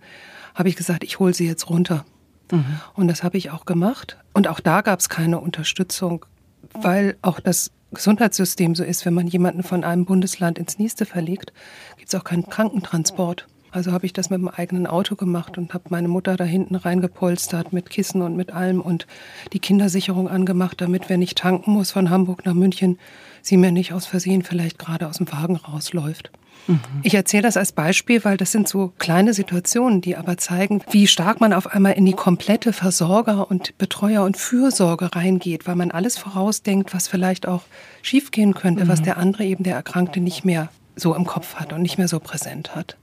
habe 0.54 0.70
ich 0.70 0.76
gesagt, 0.76 1.04
ich 1.04 1.18
hole 1.18 1.34
sie 1.34 1.48
jetzt 1.48 1.68
runter. 1.68 2.06
Mhm. 2.52 2.80
Und 2.94 3.08
das 3.08 3.24
habe 3.24 3.40
ich 3.40 3.50
auch 3.50 3.66
gemacht. 3.66 4.20
Und 4.34 4.48
auch 4.48 4.60
da 4.60 4.82
gab 4.82 5.00
es 5.00 5.10
keine 5.10 5.40
Unterstützung, 5.40 6.28
weil 6.74 7.18
auch 7.24 7.40
das 7.40 7.72
Gesundheitssystem 7.92 8.76
so 8.76 8.84
ist, 8.84 9.04
wenn 9.08 9.16
man 9.16 9.26
jemanden 9.26 9.64
von 9.64 9.84
einem 9.84 10.06
Bundesland 10.06 10.60
ins 10.60 10.78
nächste 10.78 11.08
verlegt, 11.08 11.54
gibt 11.98 12.10
es 12.10 12.14
auch 12.14 12.24
keinen 12.24 12.48
Krankentransport. 12.48 13.48
Also 13.76 13.92
habe 13.92 14.06
ich 14.06 14.14
das 14.14 14.30
mit 14.30 14.40
dem 14.40 14.48
eigenen 14.48 14.88
Auto 14.88 15.16
gemacht 15.16 15.58
und 15.58 15.74
habe 15.74 15.86
meine 15.90 16.08
Mutter 16.08 16.38
da 16.38 16.46
hinten 16.46 16.76
reingepolstert 16.76 17.74
mit 17.74 17.90
Kissen 17.90 18.22
und 18.22 18.38
mit 18.38 18.52
allem 18.52 18.80
und 18.80 19.06
die 19.52 19.60
Kindersicherung 19.60 20.30
angemacht, 20.30 20.80
damit, 20.80 21.10
wenn 21.10 21.22
ich 21.22 21.36
tanken 21.36 21.72
muss 21.72 21.92
von 21.92 22.10
Hamburg 22.10 22.46
nach 22.46 22.54
München, 22.54 22.98
sie 23.42 23.58
mir 23.58 23.72
nicht 23.72 23.92
aus 23.92 24.06
Versehen 24.06 24.44
vielleicht 24.44 24.80
gerade 24.80 25.08
aus 25.08 25.18
dem 25.18 25.32
Wagen 25.32 25.58
rausläuft. 25.58 26.32
Mhm. 26.68 26.80
Ich 27.04 27.14
erzähle 27.14 27.44
das 27.44 27.58
als 27.58 27.74
Beispiel, 27.74 28.24
weil 28.24 28.38
das 28.38 28.54
sind 28.54 28.68
so 28.68 28.94
kleine 28.98 29.34
Situationen, 29.34 30.00
die 30.00 30.16
aber 30.16 30.38
zeigen, 30.38 30.82
wie 30.90 31.06
stark 31.06 31.42
man 31.42 31.52
auf 31.52 31.68
einmal 31.68 31.94
in 31.94 32.06
die 32.06 32.14
komplette 32.14 32.74
Versorger- 32.74 33.50
und 33.52 33.78
Betreuer- 33.78 34.24
und 34.24 34.38
Fürsorge 34.38 35.14
reingeht, 35.14 35.68
weil 35.68 35.76
man 35.76 35.92
alles 35.92 36.18
vorausdenkt, 36.18 36.94
was 36.94 37.08
vielleicht 37.08 37.46
auch 37.46 37.64
schiefgehen 38.02 38.54
könnte, 38.54 38.86
mhm. 38.86 38.88
was 38.88 39.02
der 39.02 39.18
andere 39.18 39.44
eben 39.44 39.64
der 39.64 39.76
Erkrankte 39.76 40.22
nicht 40.22 40.46
mehr 40.46 40.70
so 40.96 41.14
im 41.14 41.26
Kopf 41.26 41.56
hat 41.56 41.74
und 41.74 41.82
nicht 41.82 41.98
mehr 41.98 42.08
so 42.08 42.20
präsent 42.22 42.74
hat. 42.74 42.98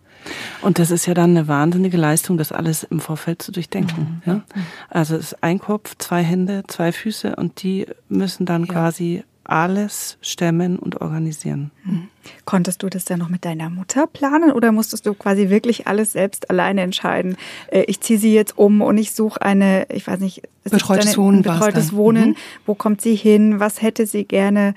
Und 0.60 0.78
das 0.78 0.90
ist 0.90 1.06
ja 1.06 1.14
dann 1.14 1.30
eine 1.30 1.48
wahnsinnige 1.48 1.96
Leistung, 1.96 2.38
das 2.38 2.52
alles 2.52 2.84
im 2.84 3.00
Vorfeld 3.00 3.42
zu 3.42 3.52
durchdenken. 3.52 4.22
Mhm. 4.24 4.32
Ja? 4.32 4.42
Also 4.88 5.16
es 5.16 5.32
ist 5.32 5.42
ein 5.42 5.58
Kopf, 5.58 5.94
zwei 5.98 6.22
Hände, 6.22 6.62
zwei 6.68 6.92
Füße 6.92 7.36
und 7.36 7.62
die 7.62 7.86
müssen 8.08 8.46
dann 8.46 8.64
ja. 8.64 8.72
quasi 8.72 9.24
alles 9.44 10.18
stemmen 10.20 10.78
und 10.78 11.00
organisieren. 11.00 11.72
Mhm. 11.84 12.08
Konntest 12.44 12.82
du 12.82 12.88
das 12.88 13.04
dann 13.04 13.18
noch 13.18 13.28
mit 13.28 13.44
deiner 13.44 13.70
Mutter 13.70 14.06
planen 14.06 14.52
oder 14.52 14.70
musstest 14.70 15.04
du 15.04 15.14
quasi 15.14 15.50
wirklich 15.50 15.86
alles 15.86 16.12
selbst 16.12 16.48
alleine 16.48 16.82
entscheiden? 16.82 17.36
Äh, 17.66 17.82
ich 17.82 18.00
ziehe 18.00 18.18
sie 18.18 18.34
jetzt 18.34 18.56
um 18.56 18.80
und 18.82 18.98
ich 18.98 19.12
suche 19.12 19.42
eine, 19.42 19.86
ich 19.90 20.06
weiß 20.06 20.20
nicht, 20.20 20.42
betreutes 20.64 21.18
Wohnen. 21.18 21.42
Betreutes 21.42 21.92
Wohnen. 21.92 22.30
Mhm. 22.30 22.36
Wo 22.66 22.74
kommt 22.74 23.00
sie 23.00 23.16
hin? 23.16 23.58
Was 23.58 23.82
hätte 23.82 24.06
sie 24.06 24.24
gerne? 24.24 24.74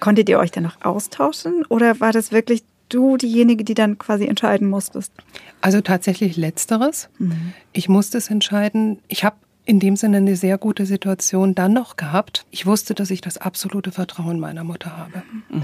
Konntet 0.00 0.28
ihr 0.28 0.38
euch 0.38 0.50
dann 0.50 0.64
noch 0.64 0.82
austauschen 0.82 1.64
oder 1.68 2.00
war 2.00 2.12
das 2.12 2.32
wirklich 2.32 2.64
du 2.88 3.16
diejenige, 3.16 3.64
die 3.64 3.74
dann 3.74 3.98
quasi 3.98 4.26
entscheiden 4.26 4.68
musstest? 4.68 5.12
Also 5.60 5.80
tatsächlich 5.80 6.36
letzteres. 6.36 7.08
Mhm. 7.18 7.52
Ich 7.72 7.88
musste 7.88 8.18
es 8.18 8.30
entscheiden. 8.30 8.98
Ich 9.08 9.24
habe 9.24 9.36
in 9.66 9.80
dem 9.80 9.96
Sinne 9.96 10.18
eine 10.18 10.36
sehr 10.36 10.58
gute 10.58 10.86
Situation 10.86 11.54
dann 11.54 11.72
noch 11.72 11.96
gehabt. 11.96 12.46
Ich 12.50 12.66
wusste, 12.66 12.94
dass 12.94 13.10
ich 13.10 13.20
das 13.20 13.36
absolute 13.36 13.90
Vertrauen 13.90 14.38
meiner 14.38 14.62
Mutter 14.62 14.96
habe. 14.96 15.22
Mhm. 15.50 15.62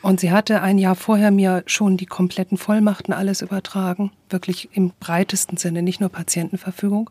Und 0.00 0.20
sie 0.20 0.32
hatte 0.32 0.62
ein 0.62 0.78
Jahr 0.78 0.94
vorher 0.94 1.30
mir 1.30 1.62
schon 1.66 1.98
die 1.98 2.06
kompletten 2.06 2.56
Vollmachten 2.56 3.12
alles 3.12 3.42
übertragen, 3.42 4.10
wirklich 4.30 4.70
im 4.72 4.92
breitesten 4.98 5.58
Sinne, 5.58 5.82
nicht 5.82 6.00
nur 6.00 6.08
Patientenverfügung. 6.08 7.10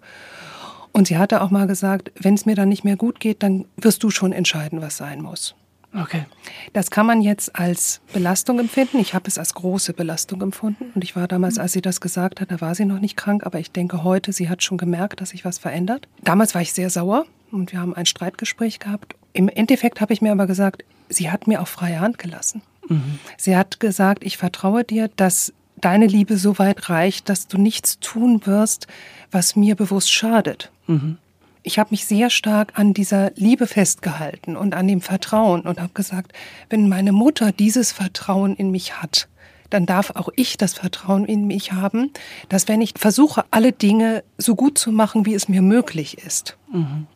Und 0.92 1.08
sie 1.08 1.18
hatte 1.18 1.42
auch 1.42 1.52
mal 1.52 1.68
gesagt, 1.68 2.12
wenn 2.20 2.34
es 2.34 2.46
mir 2.46 2.56
dann 2.56 2.70
nicht 2.70 2.84
mehr 2.84 2.98
gut 2.98 3.20
geht, 3.20 3.44
dann 3.44 3.66
wirst 3.78 4.04
du 4.04 4.10
schon 4.10 4.34
entscheiden, 4.34 4.82
was 4.82 4.98
sein 4.98 5.22
muss. 5.22 5.56
Okay. 5.94 6.26
Das 6.74 6.90
kann 6.90 7.06
man 7.06 7.22
jetzt 7.22 7.56
als 7.56 8.00
Belastung 8.14 8.60
empfinden. 8.60 9.00
Ich 9.00 9.14
habe 9.14 9.28
es 9.28 9.38
als 9.38 9.54
große 9.54 9.94
Belastung 9.94 10.42
empfunden. 10.42 10.92
Und 10.96 11.04
ich 11.04 11.16
war 11.16 11.28
damals, 11.28 11.58
als 11.58 11.74
sie 11.74 11.82
das 11.82 12.00
gesagt 12.00 12.40
hat, 12.40 12.52
da 12.52 12.62
war 12.62 12.76
sie 12.76 12.86
noch 12.86 13.00
nicht 13.00 13.18
krank. 13.18 13.46
Aber 13.46 13.60
ich 13.60 13.72
denke 13.72 14.04
heute, 14.04 14.32
sie 14.32 14.50
hat 14.50 14.64
schon 14.64 14.78
gemerkt, 14.78 15.20
dass 15.20 15.30
sich 15.30 15.44
was 15.44 15.58
verändert. 15.58 16.08
Damals 16.24 16.56
war 16.56 16.62
ich 16.62 16.74
sehr 16.74 16.90
sauer 16.90 17.26
und 17.52 17.74
wir 17.74 17.80
haben 17.80 17.94
ein 17.94 18.06
Streitgespräch 18.06 18.80
gehabt. 18.80 19.16
Im 19.34 19.50
Endeffekt 19.50 20.00
habe 20.00 20.14
ich 20.14 20.22
mir 20.22 20.32
aber 20.32 20.48
gesagt, 20.48 20.86
sie 21.10 21.30
hat 21.30 21.48
mir 21.48 21.62
auch 21.62 21.68
freie 21.68 22.00
Hand 22.00 22.18
gelassen. 22.18 22.62
Mhm. 22.88 23.20
Sie 23.38 23.58
hat 23.58 23.80
gesagt, 23.80 24.24
ich 24.24 24.38
vertraue 24.38 24.84
dir, 24.86 25.10
dass 25.18 25.54
deine 25.76 26.08
Liebe 26.08 26.38
so 26.38 26.58
weit 26.58 26.90
reicht, 26.90 27.28
dass 27.28 27.48
du 27.48 27.58
nichts 27.58 28.00
tun 28.00 28.46
wirst, 28.46 28.88
was 29.30 29.56
mir 29.56 29.76
bewusst 29.76 30.12
schadet. 30.12 30.72
Mhm 30.88 31.18
ich 31.64 31.80
habe 31.80 31.92
mich 31.92 32.06
sehr 32.06 32.30
stark 32.30 32.74
an 32.80 32.94
dieser 32.94 33.32
Liebe 33.36 33.68
festgehalten 33.68 34.56
und 34.56 34.74
an 34.74 34.88
dem 34.88 35.02
Vertrauen 35.02 35.62
und 35.62 35.80
habe 35.80 35.94
gesagt, 35.94 36.34
wenn 36.70 36.90
meine 36.90 37.12
Mutter 37.12 37.52
dieses 37.52 37.92
Vertrauen 37.92 38.56
in 38.56 38.72
mich 38.72 39.02
hat, 39.02 39.28
dann 39.70 39.86
darf 39.86 40.12
auch 40.16 40.30
ich 40.36 40.58
das 40.58 40.74
Vertrauen 40.74 41.26
in 41.26 41.48
mich 41.48 41.72
haben, 41.72 42.12
dass 42.50 42.68
wenn 42.68 42.82
ich 42.82 42.94
versuche, 42.98 43.46
alle 43.52 43.72
Dinge 43.72 44.24
so 44.38 44.56
gut 44.56 44.78
zu 44.78 44.92
machen, 44.92 45.26
wie 45.26 45.34
es 45.34 45.48
mir 45.48 45.62
möglich 45.62 46.18
ist, 46.18 46.58
mhm. 46.72 47.08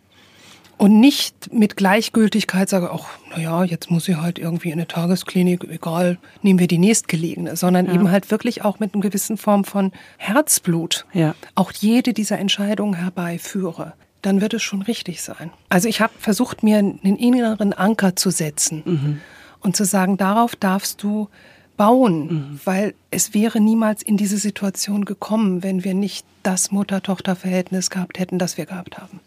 und 0.78 1.00
nicht 1.00 1.52
mit 1.52 1.76
Gleichgültigkeit 1.76 2.70
sage, 2.70 2.92
ach, 2.94 3.10
naja, 3.36 3.66
jetzt 3.66 3.92
muss 3.92 4.06
sie 4.06 4.16
halt 4.16 4.40
irgendwie 4.40 4.70
in 4.70 4.76
eine 4.76 4.88
Tagesklinik, 4.88 5.66
egal, 5.66 6.18
nehmen 6.44 6.60
wir 6.60 6.68
die 6.68 6.78
nächstgelegene, 6.78 7.58
sondern 7.58 7.88
ja. 7.88 7.94
eben 7.94 8.10
halt 8.10 8.32
wirklich 8.32 8.64
auch 8.64 8.80
mit 8.80 8.94
einer 8.94 9.02
gewissen 9.02 9.38
Form 9.38 9.66
von 9.66 9.92
Herzblut 10.18 11.06
ja. 11.14 11.36
auch 11.56 11.74
jede 11.74 12.14
dieser 12.14 12.40
Entscheidungen 12.40 12.94
herbeiführe 12.94 13.94
dann 14.26 14.42
wird 14.42 14.54
es 14.54 14.64
schon 14.64 14.82
richtig 14.82 15.22
sein. 15.22 15.52
Also 15.70 15.88
ich 15.88 16.02
habe 16.02 16.14
versucht, 16.20 16.64
mir 16.64 16.78
einen 16.78 17.00
inneren 17.18 17.74
Anker 17.74 18.16
zu 18.16 18.32
setzen 18.32 18.84
mhm. 18.86 19.22
und 19.60 19.76
zu 19.76 19.86
sagen, 19.86 20.18
darauf 20.18 20.56
darfst 20.56 21.04
du 21.04 21.30
bauen, 21.78 22.28
mhm. 22.28 22.60
weil 22.66 22.96
es 23.12 23.34
wäre 23.34 23.60
niemals 23.60 24.02
in 24.02 24.18
diese 24.18 24.38
Situation 24.38 25.06
gekommen, 25.06 25.64
wenn 25.64 25.84
wir 25.84 25.94
nicht 25.94 26.26
das 26.44 26.72
Mutter-Tochter-Verhältnis 26.72 27.90
gehabt 27.90 28.20
hätten, 28.20 28.40
das 28.40 28.58
wir 28.58 28.66
gehabt 28.66 28.98
haben. 28.98 29.20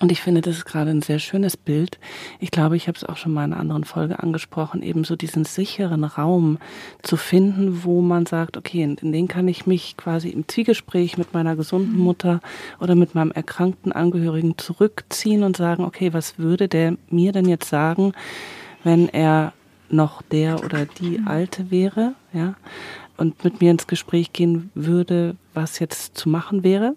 Und 0.00 0.10
ich 0.10 0.22
finde, 0.22 0.40
das 0.40 0.56
ist 0.56 0.64
gerade 0.64 0.90
ein 0.90 1.02
sehr 1.02 1.18
schönes 1.18 1.56
Bild. 1.56 1.98
Ich 2.38 2.50
glaube, 2.50 2.76
ich 2.76 2.88
habe 2.88 2.96
es 2.96 3.04
auch 3.04 3.16
schon 3.16 3.32
mal 3.32 3.44
in 3.44 3.52
einer 3.52 3.60
anderen 3.60 3.84
Folge 3.84 4.18
angesprochen, 4.18 4.82
eben 4.82 5.04
so 5.04 5.16
diesen 5.16 5.44
sicheren 5.44 6.04
Raum 6.04 6.58
zu 7.02 7.16
finden, 7.16 7.84
wo 7.84 8.00
man 8.00 8.26
sagt, 8.26 8.56
okay, 8.56 8.82
in 8.82 9.12
den 9.12 9.28
kann 9.28 9.48
ich 9.48 9.66
mich 9.66 9.96
quasi 9.96 10.30
im 10.30 10.48
Zwiegespräch 10.48 11.18
mit 11.18 11.34
meiner 11.34 11.56
gesunden 11.56 11.96
mhm. 11.96 12.04
Mutter 12.04 12.40
oder 12.80 12.94
mit 12.94 13.14
meinem 13.14 13.32
erkrankten 13.32 13.92
Angehörigen 13.92 14.56
zurückziehen 14.56 15.42
und 15.42 15.56
sagen, 15.56 15.84
okay, 15.84 16.12
was 16.12 16.38
würde 16.38 16.68
der 16.68 16.96
mir 17.10 17.32
denn 17.32 17.46
jetzt 17.46 17.68
sagen, 17.68 18.12
wenn 18.82 19.08
er 19.08 19.52
noch 19.90 20.22
der 20.22 20.64
oder 20.64 20.86
die 20.86 21.18
mhm. 21.18 21.28
Alte 21.28 21.70
wäre, 21.70 22.14
ja, 22.32 22.54
und 23.16 23.44
mit 23.44 23.60
mir 23.60 23.72
ins 23.72 23.86
Gespräch 23.86 24.32
gehen 24.32 24.70
würde, 24.74 25.36
was 25.52 25.78
jetzt 25.80 26.16
zu 26.16 26.30
machen 26.30 26.64
wäre. 26.64 26.96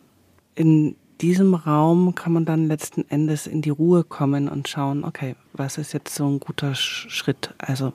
In 0.55 0.95
diesem 1.21 1.53
Raum 1.55 2.15
kann 2.15 2.33
man 2.33 2.45
dann 2.45 2.67
letzten 2.67 3.09
Endes 3.09 3.47
in 3.47 3.61
die 3.61 3.69
Ruhe 3.69 4.03
kommen 4.03 4.49
und 4.49 4.67
schauen, 4.67 5.03
okay, 5.03 5.35
was 5.53 5.77
ist 5.77 5.93
jetzt 5.93 6.15
so 6.15 6.27
ein 6.27 6.39
guter 6.39 6.75
Schritt? 6.75 7.53
Also 7.57 7.93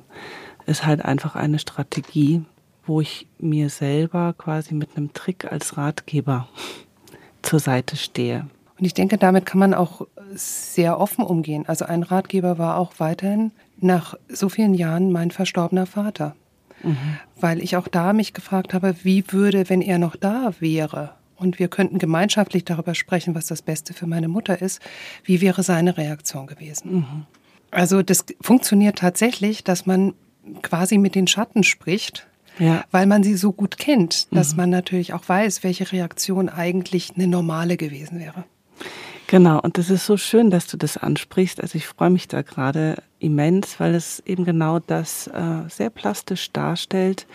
ist 0.67 0.87
halt 0.87 1.05
einfach 1.05 1.35
eine 1.35 1.59
Strategie, 1.59 2.43
wo 2.87 3.01
ich 3.01 3.27
mir 3.39 3.71
selber 3.71 4.35
quasi 4.37 4.75
mit 4.75 4.97
einem 4.97 5.13
Trick 5.13 5.51
als 5.51 5.77
Ratgeber 5.77 6.49
zur 7.43 7.61
Seite 7.61 7.97
stehe. 7.97 8.49
Und 8.79 8.85
ich 8.85 8.95
denke, 8.95 9.19
damit 9.19 9.45
kann 9.45 9.59
man 9.59 9.75
auch 9.75 10.07
sehr 10.35 11.01
offen 11.01 11.25
umgehen. 11.25 11.65
Also 11.67 11.85
ein 11.85 12.03
Ratgeber 12.03 12.59
war 12.59 12.77
auch 12.77 12.93
weiterhin 12.99 13.51
nach 13.81 14.15
so 14.29 14.49
vielen 14.49 14.75
Jahren 14.75 15.11
mein 15.11 15.31
verstorbener 15.31 15.87
Vater. 15.87 16.37
Mhm. 16.83 17.19
Weil 17.41 17.61
ich 17.61 17.77
auch 17.77 17.89
da 17.89 18.13
mich 18.13 18.35
gefragt 18.35 18.75
habe, 18.75 18.95
wie 19.03 19.25
würde, 19.33 19.69
wenn 19.69 19.83
er 19.83 19.99
noch 19.99 20.15
da 20.15 20.53
wäre, 20.61 21.15
und 21.38 21.59
wir 21.59 21.68
könnten 21.68 21.99
gemeinschaftlich 21.99 22.64
darüber 22.64 22.95
sprechen, 22.95 23.35
was 23.35 23.47
das 23.47 23.62
Beste 23.62 23.95
für 23.95 24.07
meine 24.07 24.28
Mutter 24.28 24.61
ist, 24.61 24.80
wie 25.25 25.40
wäre 25.40 25.62
seine 25.62 25.97
Reaktion 25.97 26.47
gewesen. 26.47 26.97
Mhm. 26.97 27.26
Also 27.71 28.02
das 28.02 28.25
funktioniert 28.40 28.99
tatsächlich, 28.99 29.64
dass 29.64 29.87
man 29.87 30.14
quasi 30.62 30.99
mit 30.99 31.14
den 31.14 31.26
Schatten 31.26 31.64
spricht, 31.64 32.26
ja. 32.59 32.85
weil 32.90 33.07
man 33.07 33.23
sie 33.23 33.35
so 33.35 33.52
gut 33.52 33.78
kennt, 33.78 34.33
dass 34.35 34.52
mhm. 34.52 34.57
man 34.57 34.71
natürlich 34.71 35.12
auch 35.12 35.28
weiß, 35.28 35.62
welche 35.64 35.92
Reaktion 35.92 36.49
eigentlich 36.49 37.12
eine 37.14 37.26
normale 37.26 37.76
gewesen 37.76 38.18
wäre. 38.18 38.45
Genau, 39.26 39.61
und 39.61 39.76
das 39.76 39.90
ist 39.90 40.07
so 40.07 40.16
schön, 40.16 40.50
dass 40.50 40.66
du 40.66 40.78
das 40.78 40.97
ansprichst. 40.97 41.61
Also 41.61 41.76
ich 41.76 41.87
freue 41.87 42.09
mich 42.09 42.28
da 42.28 42.40
gerade 42.40 43.02
immens, 43.18 43.78
weil 43.78 43.95
es 43.95 44.21
eben 44.25 44.47
genau 44.47 44.78
das 44.78 45.26
äh, 45.26 45.68
sehr 45.68 45.90
plastisch 45.90 46.50
darstellt, 46.50 47.26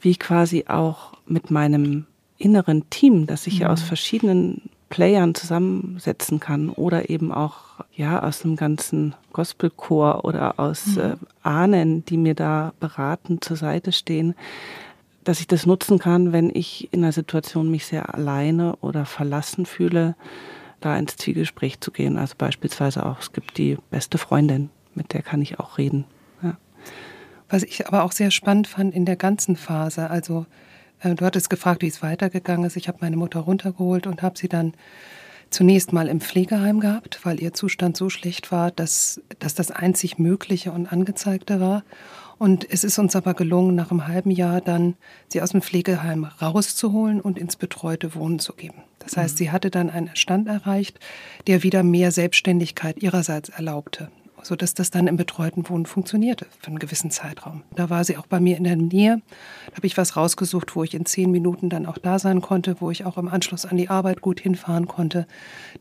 wie 0.00 0.16
quasi 0.16 0.64
auch 0.66 1.12
mit 1.26 1.52
meinem 1.52 2.06
inneren 2.38 2.88
Team, 2.90 3.26
das 3.26 3.44
sich 3.44 3.58
ja 3.58 3.68
aus 3.68 3.82
mhm. 3.82 3.86
verschiedenen 3.86 4.62
Playern 4.88 5.34
zusammensetzen 5.34 6.40
kann 6.40 6.70
oder 6.70 7.10
eben 7.10 7.30
auch 7.32 7.84
ja 7.94 8.22
aus 8.22 8.44
einem 8.44 8.56
ganzen 8.56 9.14
Gospelchor 9.32 10.24
oder 10.24 10.58
aus 10.58 10.96
mhm. 10.96 11.00
äh, 11.00 11.16
Ahnen, 11.42 12.04
die 12.06 12.16
mir 12.16 12.34
da 12.34 12.72
beraten 12.80 13.40
zur 13.42 13.56
Seite 13.56 13.92
stehen, 13.92 14.34
dass 15.24 15.40
ich 15.40 15.46
das 15.46 15.66
nutzen 15.66 15.98
kann, 15.98 16.32
wenn 16.32 16.50
ich 16.54 16.92
in 16.92 17.02
einer 17.02 17.12
Situation 17.12 17.70
mich 17.70 17.86
sehr 17.86 18.14
alleine 18.14 18.76
oder 18.76 19.04
verlassen 19.04 19.66
fühle, 19.66 20.14
da 20.80 20.96
ins 20.96 21.16
Zwiegespräch 21.16 21.80
zu 21.80 21.90
gehen. 21.90 22.16
Also 22.16 22.34
beispielsweise 22.38 23.04
auch, 23.04 23.20
es 23.20 23.32
gibt 23.32 23.58
die 23.58 23.76
beste 23.90 24.16
Freundin, 24.16 24.70
mit 24.94 25.12
der 25.12 25.22
kann 25.22 25.42
ich 25.42 25.58
auch 25.58 25.76
reden. 25.76 26.04
Ja. 26.42 26.56
Was 27.50 27.62
ich 27.62 27.86
aber 27.86 28.04
auch 28.04 28.12
sehr 28.12 28.30
spannend 28.30 28.68
fand 28.68 28.94
in 28.94 29.04
der 29.04 29.16
ganzen 29.16 29.56
Phase, 29.56 30.08
also 30.08 30.46
du 31.02 31.24
hattest 31.24 31.50
gefragt, 31.50 31.82
wie 31.82 31.88
es 31.88 32.02
weitergegangen 32.02 32.66
ist. 32.66 32.76
Ich 32.76 32.88
habe 32.88 32.98
meine 33.00 33.16
Mutter 33.16 33.40
runtergeholt 33.40 34.06
und 34.06 34.22
habe 34.22 34.38
sie 34.38 34.48
dann 34.48 34.74
zunächst 35.50 35.92
mal 35.92 36.08
im 36.08 36.20
Pflegeheim 36.20 36.80
gehabt, 36.80 37.20
weil 37.24 37.40
ihr 37.40 37.54
Zustand 37.54 37.96
so 37.96 38.10
schlecht 38.10 38.52
war, 38.52 38.70
dass, 38.70 39.20
dass 39.38 39.54
das 39.54 39.70
einzig 39.70 40.18
Mögliche 40.18 40.72
und 40.72 40.92
Angezeigte 40.92 41.60
war. 41.60 41.84
Und 42.38 42.70
es 42.70 42.84
ist 42.84 42.98
uns 42.98 43.16
aber 43.16 43.34
gelungen, 43.34 43.74
nach 43.74 43.90
einem 43.90 44.06
halben 44.06 44.30
Jahr 44.30 44.60
dann 44.60 44.94
sie 45.28 45.42
aus 45.42 45.50
dem 45.50 45.62
Pflegeheim 45.62 46.24
rauszuholen 46.24 47.20
und 47.20 47.38
ins 47.38 47.56
betreute 47.56 48.14
Wohnen 48.14 48.38
zu 48.38 48.52
geben. 48.52 48.82
Das 49.00 49.16
heißt, 49.16 49.34
mhm. 49.34 49.38
sie 49.38 49.50
hatte 49.50 49.70
dann 49.70 49.90
einen 49.90 50.14
Stand 50.14 50.46
erreicht, 50.46 51.00
der 51.46 51.62
wieder 51.62 51.82
mehr 51.82 52.12
Selbstständigkeit 52.12 53.02
ihrerseits 53.02 53.48
erlaubte 53.48 54.10
sodass 54.42 54.74
das 54.74 54.90
dann 54.90 55.06
im 55.06 55.16
betreuten 55.16 55.68
Wohnen 55.68 55.86
funktionierte 55.86 56.46
für 56.60 56.68
einen 56.68 56.78
gewissen 56.78 57.10
Zeitraum. 57.10 57.62
Da 57.74 57.90
war 57.90 58.04
sie 58.04 58.16
auch 58.16 58.26
bei 58.26 58.40
mir 58.40 58.56
in 58.56 58.64
der 58.64 58.76
Nähe. 58.76 59.22
Da 59.70 59.76
habe 59.76 59.86
ich 59.86 59.96
was 59.96 60.16
rausgesucht, 60.16 60.74
wo 60.76 60.84
ich 60.84 60.94
in 60.94 61.06
zehn 61.06 61.30
Minuten 61.30 61.68
dann 61.68 61.86
auch 61.86 61.98
da 61.98 62.18
sein 62.18 62.40
konnte, 62.40 62.76
wo 62.80 62.90
ich 62.90 63.04
auch 63.04 63.18
im 63.18 63.28
Anschluss 63.28 63.66
an 63.66 63.76
die 63.76 63.88
Arbeit 63.88 64.20
gut 64.20 64.40
hinfahren 64.40 64.86
konnte. 64.86 65.26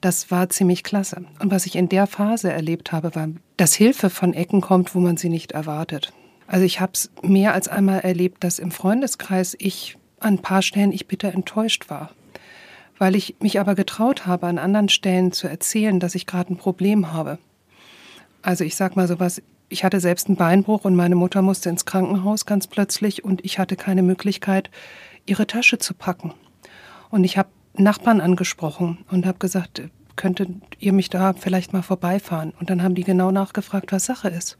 Das 0.01 0.31
war 0.31 0.49
ziemlich 0.49 0.83
klasse. 0.83 1.25
Und 1.39 1.51
was 1.51 1.65
ich 1.65 1.75
in 1.75 1.89
der 1.89 2.07
Phase 2.07 2.51
erlebt 2.51 2.91
habe, 2.91 3.15
war, 3.15 3.29
dass 3.57 3.73
Hilfe 3.73 4.09
von 4.09 4.33
Ecken 4.33 4.61
kommt, 4.61 4.95
wo 4.95 4.99
man 4.99 5.17
sie 5.17 5.29
nicht 5.29 5.51
erwartet. 5.51 6.13
Also 6.47 6.63
ich 6.63 6.79
habe 6.79 6.93
es 6.93 7.11
mehr 7.21 7.53
als 7.53 7.67
einmal 7.67 7.99
erlebt, 7.99 8.43
dass 8.43 8.59
im 8.59 8.71
Freundeskreis 8.71 9.55
ich 9.59 9.97
an 10.19 10.35
ein 10.35 10.41
paar 10.41 10.61
Stellen 10.61 10.91
ich 10.91 11.07
bitter 11.07 11.33
enttäuscht 11.33 11.89
war 11.89 12.11
weil 12.97 13.15
ich 13.15 13.35
mich 13.39 13.59
aber 13.59 13.75
getraut 13.75 14.25
habe, 14.25 14.47
an 14.47 14.57
anderen 14.57 14.89
Stellen 14.89 15.31
zu 15.31 15.47
erzählen, 15.47 15.99
dass 15.99 16.15
ich 16.15 16.25
gerade 16.25 16.53
ein 16.53 16.57
Problem 16.57 17.13
habe. 17.13 17.37
Also 18.47 18.63
ich 18.63 18.77
sag 18.77 18.95
mal 18.95 19.09
sowas, 19.09 19.41
ich 19.67 19.83
hatte 19.83 19.99
selbst 19.99 20.27
einen 20.27 20.37
Beinbruch 20.37 20.85
und 20.85 20.95
meine 20.95 21.15
Mutter 21.15 21.41
musste 21.41 21.67
ins 21.67 21.83
Krankenhaus 21.83 22.45
ganz 22.45 22.65
plötzlich 22.65 23.25
und 23.25 23.43
ich 23.43 23.59
hatte 23.59 23.75
keine 23.75 24.03
Möglichkeit, 24.03 24.71
ihre 25.25 25.47
Tasche 25.47 25.79
zu 25.79 25.93
packen. 25.93 26.33
Und 27.09 27.25
ich 27.25 27.37
habe 27.37 27.49
Nachbarn 27.75 28.21
angesprochen 28.21 28.99
und 29.11 29.25
habe 29.25 29.37
gesagt, 29.37 29.81
könntet 30.15 30.49
ihr 30.79 30.93
mich 30.93 31.09
da 31.09 31.33
vielleicht 31.33 31.73
mal 31.73 31.81
vorbeifahren? 31.81 32.53
Und 32.57 32.69
dann 32.69 32.83
haben 32.83 32.95
die 32.95 33.03
genau 33.03 33.31
nachgefragt, 33.31 33.91
was 33.91 34.05
Sache 34.05 34.29
ist. 34.29 34.55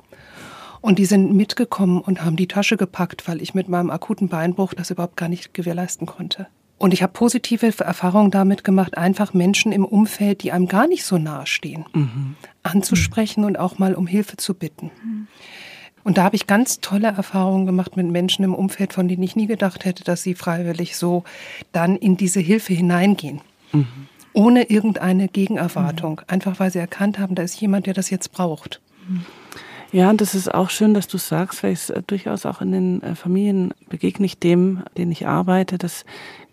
Und 0.82 1.00
die 1.00 1.06
sind 1.06 1.34
mitgekommen 1.34 2.02
und 2.02 2.26
haben 2.26 2.36
die 2.36 2.50
Tasche 2.50 2.76
gepackt, 2.76 3.26
weil 3.26 3.42
ich 3.42 3.54
mit 3.54 3.70
meinem 3.70 3.90
akuten 3.90 4.28
Beinbruch 4.28 4.74
das 4.74 4.92
überhaupt 4.92 5.16
gar 5.16 5.30
nicht 5.30 5.54
gewährleisten 5.54 6.06
konnte. 6.08 6.48
Und 6.78 6.94
ich 6.94 7.02
habe 7.02 7.14
positive 7.14 7.74
Erfahrungen 7.80 8.30
damit 8.30 8.64
gemacht, 8.64 8.98
einfach 8.98 9.34
Menschen 9.34 9.72
im 9.72 9.84
Umfeld, 9.84 10.44
die 10.44 10.52
einem 10.52 10.68
gar 10.68 10.88
nicht 10.88 11.04
so 11.04 11.18
nahe 11.18 11.48
stehen, 11.48 11.86
mhm. 11.94 12.36
anzusprechen 12.64 13.42
mhm. 13.42 13.48
und 13.48 13.60
auch 13.60 13.80
mal 13.80 13.96
um 13.96 14.06
Hilfe 14.06 14.38
zu 14.38 14.54
bitten. 14.54 14.92
Mhm. 15.04 15.28
Und 16.04 16.18
da 16.18 16.24
habe 16.24 16.36
ich 16.36 16.48
ganz 16.48 16.80
tolle 16.80 17.08
Erfahrungen 17.08 17.66
gemacht 17.66 17.98
mit 17.98 18.08
Menschen 18.08 18.46
im 18.46 18.54
Umfeld, 18.54 18.94
von 18.94 19.08
denen 19.08 19.24
ich 19.24 19.36
nie 19.36 19.48
gedacht 19.48 19.84
hätte, 19.84 20.04
dass 20.04 20.24
sie 20.24 20.36
freiwillig 20.36 20.96
so 20.96 21.24
dann 21.74 21.98
in 21.98 22.16
diese 22.16 22.40
Hilfe 22.40 22.74
hineingehen. 22.74 23.42
Mhm. 23.74 23.88
Ohne 24.34 24.70
irgendeine 24.70 25.28
Gegenerwartung. 25.28 26.22
Mhm. 26.22 26.26
Einfach 26.28 26.60
weil 26.60 26.72
sie 26.72 26.80
erkannt 26.80 27.18
haben, 27.18 27.36
da 27.36 27.44
ist 27.44 27.60
jemand, 27.60 27.88
der 27.88 27.94
das 27.94 28.10
jetzt 28.10 28.32
braucht. 28.32 28.80
Ja, 29.92 30.10
und 30.10 30.20
das 30.20 30.36
ist 30.36 30.54
auch 30.54 30.70
schön, 30.70 30.94
dass 30.94 31.08
du 31.08 31.18
sagst, 31.18 31.64
weil 31.64 31.72
ich 31.72 31.80
es 31.80 31.90
äh, 31.90 32.02
durchaus 32.06 32.46
auch 32.46 32.62
in 32.62 32.72
den 32.72 33.04
äh, 33.04 33.16
Familien 33.16 33.74
begegne 33.90 34.26
ich 34.26 34.38
dem, 34.38 34.84
den 34.98 35.12
ich 35.12 35.28
arbeite, 35.28 35.78
dass 35.78 36.06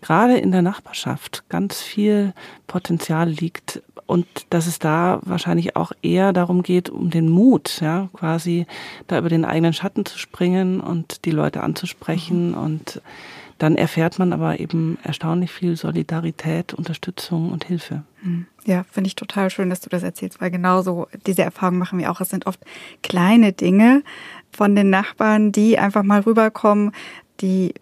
gerade 0.05 0.37
in 0.37 0.51
der 0.51 0.61
Nachbarschaft 0.61 1.43
ganz 1.49 1.81
viel 1.81 2.33
Potenzial 2.67 3.29
liegt, 3.29 3.81
und 4.07 4.27
dass 4.51 4.67
es 4.67 4.77
da 4.77 5.19
wahrscheinlich 5.23 5.75
auch 5.75 5.91
eher 6.03 6.31
darum 6.31 6.61
geht, 6.61 6.91
um 6.91 7.09
den 7.09 7.27
Mut, 7.27 7.81
ja, 7.81 8.09
quasi 8.13 8.67
da 9.07 9.17
über 9.17 9.29
den 9.29 9.45
eigenen 9.45 9.73
Schatten 9.73 10.05
zu 10.05 10.19
springen 10.19 10.79
und 10.79 11.25
die 11.25 11.31
Leute 11.31 11.63
anzusprechen 11.63 12.51
mhm. 12.51 12.57
und 12.57 13.01
dann 13.57 13.77
erfährt 13.77 14.19
man 14.19 14.33
aber 14.33 14.59
eben 14.59 14.99
erstaunlich 15.01 15.49
viel 15.49 15.75
Solidarität, 15.77 16.73
Unterstützung 16.73 17.51
und 17.51 17.63
Hilfe. 17.63 18.03
Mhm. 18.21 18.45
Ja, 18.65 18.83
finde 18.91 19.07
ich 19.07 19.15
total 19.15 19.49
schön, 19.49 19.69
dass 19.69 19.79
du 19.79 19.89
das 19.89 20.03
erzählst, 20.03 20.39
weil 20.39 20.51
genauso 20.51 21.07
diese 21.25 21.43
Erfahrung 21.43 21.77
machen 21.79 21.97
wir 21.97 22.11
auch. 22.11 22.21
Es 22.21 22.29
sind 22.29 22.45
oft 22.45 22.59
kleine 23.01 23.53
Dinge 23.53 24.03
von 24.51 24.75
den 24.75 24.89
Nachbarn, 24.91 25.51
die 25.51 25.79
einfach 25.79 26.03
mal 26.03 26.19
rüberkommen, 26.19 26.91
die 27.41 27.73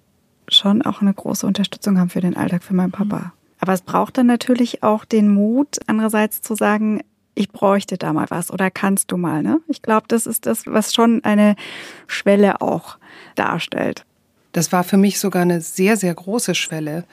schon 0.48 0.82
auch 0.82 1.02
eine 1.02 1.14
große 1.14 1.46
Unterstützung 1.46 2.00
haben 2.00 2.10
für 2.10 2.22
den 2.22 2.38
Alltag 2.38 2.64
für 2.64 2.74
meinen 2.74 2.92
Papa. 2.92 3.34
Aber 3.60 3.74
es 3.74 3.82
braucht 3.82 4.18
dann 4.18 4.28
natürlich 4.28 4.84
auch 4.84 5.06
den 5.06 5.34
Mut, 5.34 5.78
andererseits 5.88 6.42
zu 6.42 6.56
sagen, 6.56 7.02
ich 7.36 7.50
bräuchte 7.50 7.98
da 7.98 8.14
mal 8.14 8.26
was 8.30 8.52
oder 8.52 8.70
kannst 8.70 9.12
du 9.12 9.18
mal. 9.18 9.42
Ne? 9.42 9.60
Ich 9.68 9.82
glaube, 9.82 10.06
das 10.08 10.28
ist 10.28 10.46
das, 10.46 10.68
was 10.68 10.94
schon 10.94 11.24
eine 11.24 11.56
Schwelle 12.08 12.62
auch 12.62 12.98
darstellt. 13.36 14.06
Das 14.52 14.72
war 14.72 14.84
für 14.84 14.98
mich 14.98 15.20
sogar 15.20 15.42
eine 15.42 15.62
sehr, 15.62 15.98
sehr 15.98 16.14
große 16.14 16.56
Schwelle. 16.56 17.06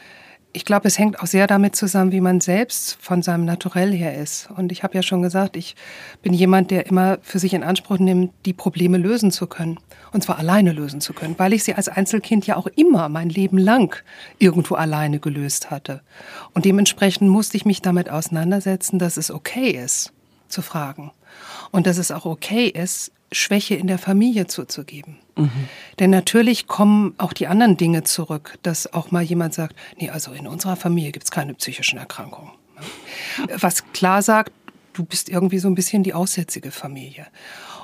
Ich 0.53 0.65
glaube, 0.65 0.89
es 0.89 0.99
hängt 0.99 1.21
auch 1.21 1.27
sehr 1.27 1.47
damit 1.47 1.77
zusammen, 1.77 2.11
wie 2.11 2.21
man 2.21 2.41
selbst 2.41 2.99
von 3.01 3.23
seinem 3.23 3.45
Naturell 3.45 3.93
her 3.93 4.21
ist. 4.21 4.49
Und 4.57 4.73
ich 4.73 4.83
habe 4.83 4.97
ja 4.97 5.03
schon 5.03 5.23
gesagt, 5.23 5.57
ich 5.57 5.77
bin 6.23 6.33
jemand, 6.35 6.73
der 6.73 6.87
immer 6.87 7.19
für 7.23 7.39
sich 7.39 7.55
in 7.55 7.63
Anspruch 7.63 8.01
nimmt, 8.01 8.33
die 8.47 8.53
Probleme 8.53 8.99
lösen 8.99 9.31
zu 9.31 9.47
können. 9.47 9.79
Und 10.13 10.25
zwar 10.25 10.39
alleine 10.39 10.73
lösen 10.73 11.01
zu 11.01 11.13
können, 11.13 11.37
weil 11.39 11.53
ich 11.53 11.63
sie 11.63 11.75
als 11.75 11.89
Einzelkind 11.89 12.49
ja 12.49 12.57
auch 12.57 12.67
immer 12.67 13.09
mein 13.09 13.29
Leben 13.29 13.59
lang 13.59 14.03
irgendwo 14.41 14.75
alleine 14.75 15.21
gelöst 15.21 15.71
hatte. 15.71 16.03
Und 16.53 16.65
dementsprechend 16.65 17.31
musste 17.31 17.57
ich 17.57 17.65
mich 17.65 17.81
damit 17.81 18.11
auseinandersetzen, 18.11 18.99
dass 18.99 19.19
es 19.19 19.31
okay 19.31 19.71
ist, 19.71 20.13
zu 20.49 20.63
fragen. 20.63 21.13
Und 21.71 21.87
dass 21.87 21.97
es 21.97 22.11
auch 22.11 22.25
okay 22.25 22.67
ist, 22.67 23.13
Schwäche 23.31 23.77
in 23.77 23.87
der 23.87 23.99
Familie 23.99 24.49
zuzugeben. 24.49 25.19
Mhm. 25.43 25.69
Denn 25.99 26.11
natürlich 26.11 26.67
kommen 26.67 27.15
auch 27.19 27.33
die 27.33 27.47
anderen 27.47 27.77
Dinge 27.77 28.05
zurück, 28.05 28.59
dass 28.63 28.93
auch 28.93 29.11
mal 29.11 29.23
jemand 29.23 29.55
sagt, 29.55 29.77
nee, 29.99 30.11
also 30.11 30.33
in 30.33 30.47
unserer 30.47 30.77
Familie 30.77 31.13
gibt 31.13 31.25
es 31.25 31.31
keine 31.31 31.55
psychischen 31.55 31.99
Erkrankungen. 31.99 32.51
Was 33.59 33.85
klar 33.93 34.23
sagt, 34.23 34.53
du 34.93 35.05
bist 35.05 35.29
irgendwie 35.29 35.59
so 35.59 35.69
ein 35.69 35.75
bisschen 35.75 36.03
die 36.03 36.15
aussätzige 36.15 36.71
Familie. 36.71 37.27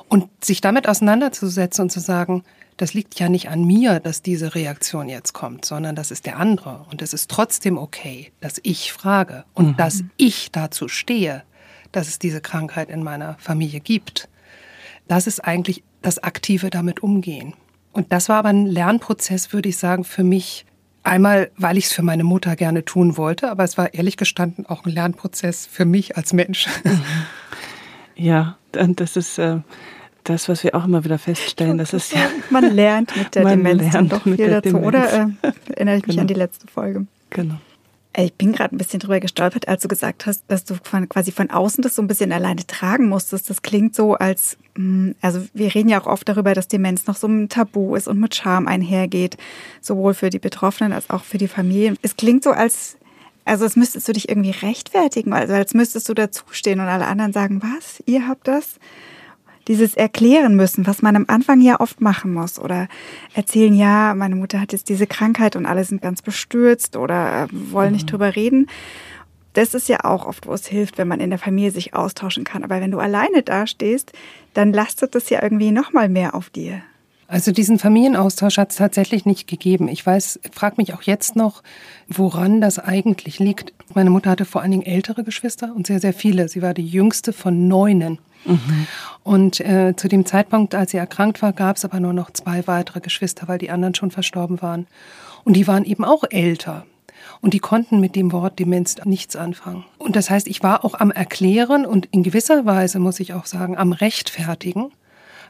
Und 0.08 0.28
sich 0.44 0.60
damit 0.60 0.88
auseinanderzusetzen 0.88 1.82
und 1.82 1.90
zu 1.90 2.00
sagen, 2.00 2.44
das 2.76 2.94
liegt 2.94 3.18
ja 3.18 3.28
nicht 3.28 3.48
an 3.48 3.64
mir, 3.64 4.00
dass 4.00 4.22
diese 4.22 4.54
Reaktion 4.54 5.08
jetzt 5.08 5.32
kommt, 5.32 5.64
sondern 5.64 5.96
das 5.96 6.10
ist 6.10 6.26
der 6.26 6.36
andere. 6.38 6.86
Und 6.90 7.02
es 7.02 7.12
ist 7.12 7.30
trotzdem 7.30 7.78
okay, 7.78 8.32
dass 8.40 8.60
ich 8.62 8.92
frage 8.92 9.44
und 9.54 9.68
mhm. 9.68 9.76
dass 9.76 10.04
ich 10.16 10.52
dazu 10.52 10.88
stehe, 10.88 11.42
dass 11.92 12.08
es 12.08 12.18
diese 12.18 12.40
Krankheit 12.40 12.90
in 12.90 13.02
meiner 13.02 13.36
Familie 13.38 13.80
gibt. 13.80 14.28
Das 15.08 15.26
ist 15.26 15.40
eigentlich 15.40 15.82
das 16.02 16.22
aktive 16.22 16.70
damit 16.70 17.02
umgehen. 17.02 17.54
Und 17.92 18.12
das 18.12 18.28
war 18.28 18.36
aber 18.36 18.50
ein 18.50 18.66
Lernprozess, 18.66 19.52
würde 19.52 19.68
ich 19.68 19.78
sagen, 19.78 20.04
für 20.04 20.24
mich. 20.24 20.66
Einmal, 21.02 21.52
weil 21.56 21.78
ich 21.78 21.84
es 21.84 21.92
für 21.92 22.02
meine 22.02 22.24
Mutter 22.24 22.56
gerne 22.56 22.84
tun 22.84 23.16
wollte, 23.16 23.48
aber 23.48 23.62
es 23.62 23.78
war 23.78 23.94
ehrlich 23.94 24.16
gestanden 24.16 24.66
auch 24.66 24.84
ein 24.84 24.90
Lernprozess 24.90 25.64
für 25.64 25.84
mich 25.84 26.16
als 26.16 26.32
Mensch. 26.32 26.66
Ja, 28.16 28.56
das 28.72 29.16
ist 29.16 29.38
äh, 29.38 29.58
das, 30.24 30.48
was 30.48 30.64
wir 30.64 30.74
auch 30.74 30.84
immer 30.84 31.04
wieder 31.04 31.18
feststellen. 31.18 31.78
Das 31.78 31.92
ist 31.92 32.12
ja, 32.12 32.28
man 32.50 32.74
lernt 32.74 33.16
mit 33.16 33.34
der 33.34 33.44
Demenz 33.48 33.92
dann 33.92 34.08
doch 34.08 34.22
viel 34.22 34.36
dazu, 34.36 34.70
Demenz. 34.70 34.86
oder? 34.86 35.30
Äh, 35.42 35.52
erinnere 35.74 35.96
ich 35.96 36.06
mich 36.06 36.16
genau. 36.16 36.22
an 36.22 36.26
die 36.26 36.34
letzte 36.34 36.66
Folge. 36.66 37.06
Genau. 37.30 37.56
Ich 38.18 38.32
bin 38.32 38.52
gerade 38.52 38.74
ein 38.74 38.78
bisschen 38.78 39.00
drüber 39.00 39.20
gestolpert, 39.20 39.68
als 39.68 39.82
du 39.82 39.88
gesagt 39.88 40.24
hast, 40.24 40.44
dass 40.48 40.64
du 40.64 40.74
von, 40.82 41.06
quasi 41.06 41.32
von 41.32 41.50
außen 41.50 41.82
das 41.82 41.96
so 41.96 42.02
ein 42.02 42.06
bisschen 42.06 42.32
alleine 42.32 42.66
tragen 42.66 43.10
musstest. 43.10 43.50
Das 43.50 43.60
klingt 43.60 43.94
so, 43.94 44.14
als, 44.14 44.56
hm, 44.74 45.14
also 45.20 45.46
wir 45.52 45.74
reden 45.74 45.90
ja 45.90 46.00
auch 46.00 46.06
oft 46.06 46.26
darüber, 46.26 46.54
dass 46.54 46.66
Demenz 46.66 47.06
noch 47.06 47.16
so 47.16 47.26
ein 47.26 47.50
Tabu 47.50 47.94
ist 47.94 48.08
und 48.08 48.18
mit 48.18 48.34
Scham 48.34 48.68
einhergeht, 48.68 49.36
sowohl 49.82 50.14
für 50.14 50.30
die 50.30 50.38
Betroffenen 50.38 50.94
als 50.94 51.10
auch 51.10 51.24
für 51.24 51.36
die 51.36 51.48
Familien. 51.48 51.98
Es 52.00 52.16
klingt 52.16 52.42
so, 52.42 52.52
als, 52.52 52.96
also 53.44 53.64
als 53.64 53.76
müsstest 53.76 54.08
du 54.08 54.14
dich 54.14 54.30
irgendwie 54.30 54.50
rechtfertigen, 54.50 55.34
also 55.34 55.52
als 55.52 55.74
müsstest 55.74 56.08
du 56.08 56.14
dazustehen 56.14 56.80
und 56.80 56.86
alle 56.86 57.06
anderen 57.06 57.34
sagen, 57.34 57.62
was, 57.62 58.02
ihr 58.06 58.26
habt 58.26 58.48
das? 58.48 58.78
Dieses 59.68 59.94
Erklären 59.94 60.54
müssen, 60.54 60.86
was 60.86 61.02
man 61.02 61.16
am 61.16 61.24
Anfang 61.28 61.60
ja 61.60 61.80
oft 61.80 62.00
machen 62.00 62.32
muss 62.32 62.58
oder 62.58 62.88
erzählen, 63.34 63.74
ja, 63.74 64.14
meine 64.14 64.36
Mutter 64.36 64.60
hat 64.60 64.72
jetzt 64.72 64.88
diese 64.88 65.06
Krankheit 65.06 65.56
und 65.56 65.66
alle 65.66 65.84
sind 65.84 66.02
ganz 66.02 66.22
bestürzt 66.22 66.96
oder 66.96 67.44
äh, 67.44 67.48
wollen 67.50 67.92
nicht 67.92 68.06
mhm. 68.06 68.10
drüber 68.10 68.36
reden. 68.36 68.68
Das 69.54 69.74
ist 69.74 69.88
ja 69.88 70.04
auch 70.04 70.26
oft, 70.26 70.46
wo 70.46 70.52
es 70.52 70.66
hilft, 70.66 70.98
wenn 70.98 71.08
man 71.08 71.20
in 71.20 71.30
der 71.30 71.38
Familie 71.38 71.70
sich 71.70 71.94
austauschen 71.94 72.44
kann. 72.44 72.62
Aber 72.62 72.80
wenn 72.80 72.90
du 72.90 72.98
alleine 72.98 73.42
dastehst, 73.42 74.12
dann 74.52 74.72
lastet 74.72 75.14
das 75.14 75.30
ja 75.30 75.42
irgendwie 75.42 75.72
noch 75.72 75.92
mal 75.92 76.08
mehr 76.08 76.34
auf 76.34 76.50
dir. 76.50 76.82
Also 77.28 77.50
diesen 77.50 77.78
Familienaustausch 77.78 78.56
hat 78.58 78.70
es 78.70 78.76
tatsächlich 78.76 79.26
nicht 79.26 79.48
gegeben. 79.48 79.88
Ich 79.88 80.06
weiß, 80.06 80.40
frage 80.52 80.76
mich 80.78 80.94
auch 80.94 81.02
jetzt 81.02 81.34
noch, 81.34 81.62
woran 82.08 82.60
das 82.60 82.78
eigentlich 82.78 83.38
liegt. 83.38 83.72
Meine 83.94 84.10
Mutter 84.10 84.30
hatte 84.30 84.44
vor 84.44 84.62
allen 84.62 84.70
Dingen 84.70 84.86
ältere 84.86 85.24
Geschwister 85.24 85.72
und 85.74 85.86
sehr, 85.86 86.00
sehr 86.00 86.12
viele. 86.12 86.48
Sie 86.48 86.62
war 86.62 86.72
die 86.72 86.86
jüngste 86.86 87.32
von 87.32 87.66
neunen. 87.66 88.18
Mhm. 88.44 88.86
Und 89.24 89.60
äh, 89.60 89.94
zu 89.96 90.06
dem 90.06 90.24
Zeitpunkt, 90.24 90.74
als 90.74 90.92
sie 90.92 90.98
erkrankt 90.98 91.42
war, 91.42 91.52
gab 91.52 91.76
es 91.76 91.84
aber 91.84 91.98
nur 91.98 92.12
noch 92.12 92.30
zwei 92.30 92.66
weitere 92.68 93.00
Geschwister, 93.00 93.48
weil 93.48 93.58
die 93.58 93.70
anderen 93.70 93.94
schon 93.94 94.12
verstorben 94.12 94.62
waren. 94.62 94.86
Und 95.44 95.54
die 95.54 95.66
waren 95.66 95.84
eben 95.84 96.04
auch 96.04 96.22
älter. 96.30 96.86
Und 97.40 97.54
die 97.54 97.58
konnten 97.58 97.98
mit 98.00 98.14
dem 98.14 98.32
Wort 98.32 98.58
Demenz 98.58 98.96
nichts 99.04 99.36
anfangen. 99.36 99.84
Und 99.98 100.16
das 100.16 100.30
heißt, 100.30 100.46
ich 100.46 100.62
war 100.62 100.84
auch 100.84 100.94
am 100.94 101.10
Erklären 101.10 101.84
und 101.84 102.06
in 102.06 102.22
gewisser 102.22 102.64
Weise, 102.66 102.98
muss 102.98 103.20
ich 103.20 103.34
auch 103.34 103.46
sagen, 103.46 103.76
am 103.76 103.92
Rechtfertigen, 103.92 104.92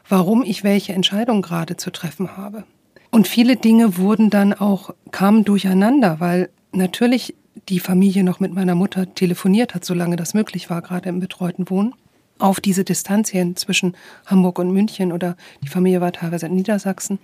warum 0.09 0.43
ich 0.43 0.63
welche 0.63 0.93
Entscheidung 0.93 1.41
gerade 1.41 1.77
zu 1.77 1.91
treffen 1.91 2.37
habe. 2.37 2.63
Und 3.11 3.27
viele 3.27 3.55
Dinge 3.55 3.97
wurden 3.97 4.29
dann 4.29 4.53
auch, 4.53 4.93
kamen 5.11 5.43
durcheinander, 5.43 6.19
weil 6.19 6.49
natürlich 6.71 7.35
die 7.69 7.79
Familie 7.79 8.23
noch 8.23 8.39
mit 8.39 8.53
meiner 8.53 8.75
Mutter 8.75 9.13
telefoniert 9.13 9.75
hat, 9.75 9.85
solange 9.85 10.15
das 10.15 10.33
möglich 10.33 10.69
war, 10.69 10.81
gerade 10.81 11.09
im 11.09 11.19
betreuten 11.19 11.69
Wohnen 11.69 11.93
auf 12.39 12.59
diese 12.59 12.83
Distanz 12.83 13.29
hin 13.29 13.55
zwischen 13.55 13.95
Hamburg 14.25 14.59
und 14.59 14.71
München 14.71 15.11
oder 15.11 15.35
die 15.63 15.67
Familie 15.67 16.01
war 16.01 16.11
teilweise 16.11 16.47
in 16.47 16.55
Niedersachsen. 16.55 17.19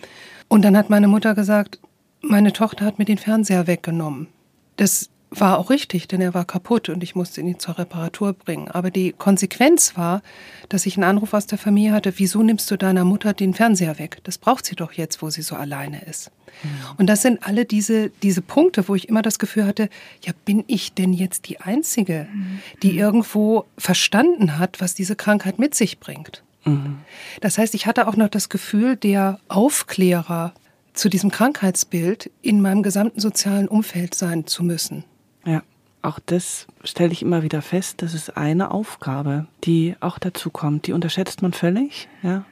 Und 0.48 0.64
dann 0.64 0.78
hat 0.78 0.90
meine 0.90 1.08
Mutter 1.08 1.36
gesagt, 1.36 1.80
meine 2.22 2.54
Tochter 2.54 2.86
hat 2.86 3.00
mir 3.00 3.06
den 3.06 3.18
Fernseher 3.18 3.68
weggenommen. 3.68 4.28
Das 4.78 5.10
war 5.40 5.58
auch 5.58 5.70
richtig, 5.70 6.08
denn 6.08 6.22
er 6.22 6.34
war 6.34 6.46
kaputt 6.46 6.90
und 6.90 7.04
ich 7.04 7.16
musste 7.16 7.42
ihn 7.42 7.60
zur 7.60 7.78
Reparatur 7.78 8.34
bringen. 8.34 8.70
Aber 8.70 8.92
die 8.92 9.14
Konsequenz 9.14 9.98
war, 9.98 10.22
dass 10.70 10.86
ich 10.86 10.98
einen 10.98 11.04
Anruf 11.04 11.34
aus 11.34 11.48
der 11.48 11.58
Familie 11.58 11.94
hatte, 11.94 12.14
wieso 12.18 12.44
nimmst 12.44 12.70
du 12.72 12.78
deiner 12.78 13.06
Mutter 13.06 13.34
den 13.34 13.54
Fernseher 13.54 14.00
weg? 14.00 14.20
Das 14.24 14.38
braucht 14.38 14.66
sie 14.66 14.76
doch 14.76 14.94
jetzt, 14.94 15.22
wo 15.22 15.30
sie 15.30 15.42
so 15.42 15.56
alleine 15.56 16.04
ist. 16.06 16.32
Mhm. 16.64 16.70
Und 16.98 17.08
das 17.08 17.22
sind 17.22 17.46
alle 17.46 17.66
diese, 17.66 18.10
diese 18.22 18.42
Punkte, 18.42 18.88
wo 18.88 18.96
ich 18.96 19.10
immer 19.10 19.22
das 19.22 19.40
Gefühl 19.40 19.66
hatte, 19.66 19.90
ja, 20.24 20.34
bin 20.46 20.64
ich 20.68 20.94
denn 20.94 21.14
jetzt 21.14 21.48
die 21.50 21.60
Einzige, 21.60 22.28
mhm. 22.32 22.60
die 22.82 22.98
irgendwo 22.98 23.66
verstanden 23.78 24.58
hat, 24.58 24.82
was 24.82 24.94
diese 24.94 25.16
Krankheit 25.16 25.60
mit 25.60 25.76
sich 25.76 26.00
bringt? 26.00 26.44
Mhm. 26.66 27.00
Das 27.42 27.58
heißt, 27.58 27.76
ich 27.76 27.86
hatte 27.86 28.08
auch 28.08 28.16
noch 28.16 28.30
das 28.30 28.50
Gefühl, 28.50 28.96
der 28.96 29.40
Aufklärer 29.48 30.54
zu 30.94 31.10
diesem 31.10 31.32
Krankheitsbild 31.32 32.32
in 32.42 32.62
meinem 32.62 32.84
gesamten 32.84 33.20
sozialen 33.20 33.68
Umfeld 33.68 34.14
sein 34.16 34.46
zu 34.46 34.64
müssen. 34.64 35.04
Auch 36.04 36.20
das 36.20 36.68
stelle 36.84 37.14
ich 37.14 37.22
immer 37.22 37.44
wieder 37.44 37.62
fest. 37.62 38.02
Das 38.02 38.14
ist 38.14 38.36
eine 38.36 38.72
Aufgabe, 38.72 39.48
die 39.64 39.96
auch 40.02 40.20
dazu 40.20 40.50
kommt. 40.50 40.86
Die 40.86 40.92
unterschätzt 40.92 41.42
man 41.42 41.54
völlig. 41.54 42.10
Ja. 42.22 42.44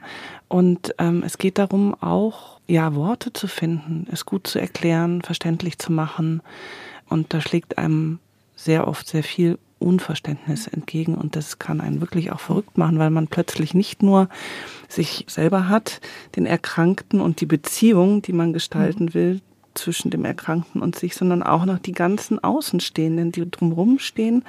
Und 0.47 0.95
ähm, 0.97 1.21
es 1.25 1.37
geht 1.37 1.57
darum, 1.57 1.93
auch 2.01 2.59
ja, 2.67 2.95
Worte 2.95 3.33
zu 3.33 3.47
finden, 3.47 4.07
es 4.09 4.25
gut 4.25 4.47
zu 4.47 4.57
erklären, 4.57 5.21
verständlich 5.21 5.77
zu 5.77 5.91
machen. 5.91 6.41
Und 7.09 7.33
da 7.33 7.41
schlägt 7.41 7.77
einem 7.77 8.19
sehr 8.55 8.87
oft 8.87 9.05
sehr 9.05 9.23
viel 9.23 9.59
Unverständnis 9.79 10.67
entgegen 10.67 11.15
und 11.15 11.35
das 11.35 11.59
kann 11.59 11.81
einen 11.81 11.99
wirklich 11.99 12.31
auch 12.31 12.39
verrückt 12.39 12.77
machen, 12.77 12.99
weil 12.99 13.09
man 13.09 13.27
plötzlich 13.27 13.73
nicht 13.73 14.03
nur 14.03 14.29
sich 14.87 15.25
selber 15.27 15.67
hat, 15.67 15.99
den 16.35 16.45
Erkrankten 16.45 17.19
und 17.19 17.41
die 17.41 17.47
Beziehung, 17.47 18.21
die 18.21 18.33
man 18.33 18.53
gestalten 18.53 19.13
will, 19.13 19.41
zwischen 19.73 20.09
dem 20.09 20.25
Erkrankten 20.25 20.81
und 20.81 20.97
sich, 20.97 21.15
sondern 21.15 21.43
auch 21.43 21.65
noch 21.65 21.79
die 21.79 21.91
ganzen 21.91 22.43
Außenstehenden, 22.43 23.31
die 23.31 23.49
drumherum 23.49 23.99
stehen 23.99 24.43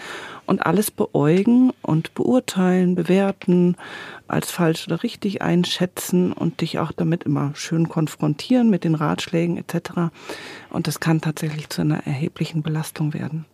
und 0.47 0.65
alles 0.65 0.91
beäugen 0.91 1.73
und 1.83 2.15
beurteilen, 2.15 2.95
bewerten, 2.95 3.77
als 4.29 4.51
falsch 4.51 4.87
oder 4.87 5.03
richtig 5.03 5.43
einschätzen 5.43 6.33
und 6.33 6.61
dich 6.61 6.79
auch 6.79 6.93
damit 6.93 7.25
immer 7.25 7.53
schön 7.55 7.89
konfrontieren 7.89 8.71
mit 8.71 8.85
den 8.85 8.95
Ratschlägen 8.95 9.57
etc. 9.57 10.13
Und 10.71 10.87
das 10.87 11.01
kann 11.01 11.21
tatsächlich 11.21 11.69
zu 11.69 11.83
einer 11.83 12.07
erheblichen 12.07 12.63
Belastung 12.63 13.15
werden. 13.15 13.45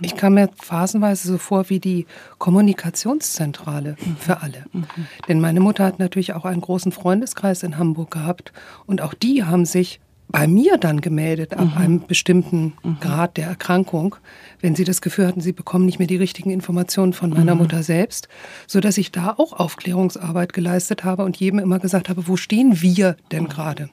Ich 0.00 0.16
kam 0.16 0.34
mir 0.34 0.50
phasenweise 0.60 1.28
so 1.28 1.38
vor 1.38 1.70
wie 1.70 1.78
die 1.78 2.06
Kommunikationszentrale 2.38 3.96
mhm. 3.98 4.16
für 4.16 4.42
alle. 4.42 4.64
Mhm. 4.72 4.86
Denn 5.28 5.40
meine 5.40 5.60
Mutter 5.60 5.84
hat 5.84 6.00
natürlich 6.00 6.32
auch 6.32 6.44
einen 6.44 6.60
großen 6.60 6.90
Freundeskreis 6.90 7.62
in 7.62 7.78
Hamburg 7.78 8.10
gehabt 8.10 8.52
und 8.86 9.00
auch 9.00 9.14
die 9.14 9.44
haben 9.44 9.64
sich 9.64 10.00
bei 10.28 10.46
mir 10.46 10.78
dann 10.78 11.00
gemeldet 11.00 11.54
ab 11.54 11.66
mhm. 11.72 11.76
einem 11.76 12.06
bestimmten 12.06 12.72
mhm. 12.82 12.98
Grad 13.00 13.36
der 13.36 13.46
Erkrankung, 13.46 14.16
wenn 14.60 14.74
sie 14.74 14.84
das 14.84 15.00
Gefühl 15.00 15.26
hatten, 15.26 15.40
sie 15.40 15.52
bekommen 15.52 15.86
nicht 15.86 15.98
mehr 15.98 16.08
die 16.08 16.16
richtigen 16.16 16.50
Informationen 16.50 17.12
von 17.12 17.30
meiner 17.30 17.54
mhm. 17.54 17.62
Mutter 17.62 17.82
selbst, 17.82 18.28
so 18.66 18.80
dass 18.80 18.98
ich 18.98 19.12
da 19.12 19.34
auch 19.36 19.52
Aufklärungsarbeit 19.52 20.52
geleistet 20.52 21.04
habe 21.04 21.24
und 21.24 21.36
jedem 21.36 21.58
immer 21.58 21.78
gesagt 21.78 22.08
habe, 22.08 22.26
wo 22.26 22.36
stehen 22.36 22.80
wir 22.80 23.16
denn 23.32 23.48
gerade? 23.48 23.90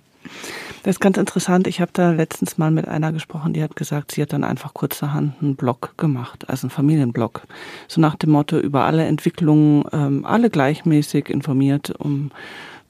Das 0.83 0.95
ist 0.95 0.99
ganz 0.99 1.17
interessant. 1.17 1.67
Ich 1.67 1.79
habe 1.79 1.91
da 1.93 2.11
letztens 2.11 2.57
mal 2.57 2.71
mit 2.71 2.87
einer 2.87 3.11
gesprochen, 3.11 3.53
die 3.53 3.61
hat 3.61 3.75
gesagt, 3.75 4.11
sie 4.11 4.21
hat 4.21 4.33
dann 4.33 4.43
einfach 4.43 4.73
kurzerhand 4.73 5.39
einen 5.41 5.55
Blog 5.55 5.93
gemacht, 5.97 6.49
also 6.49 6.65
einen 6.65 6.71
Familienblog. 6.71 7.43
So 7.87 8.01
nach 8.01 8.15
dem 8.15 8.31
Motto 8.31 8.57
über 8.57 8.85
alle 8.85 9.05
Entwicklungen, 9.05 9.83
ähm, 9.93 10.25
alle 10.25 10.49
gleichmäßig 10.49 11.29
informiert, 11.29 11.91
um 11.91 12.31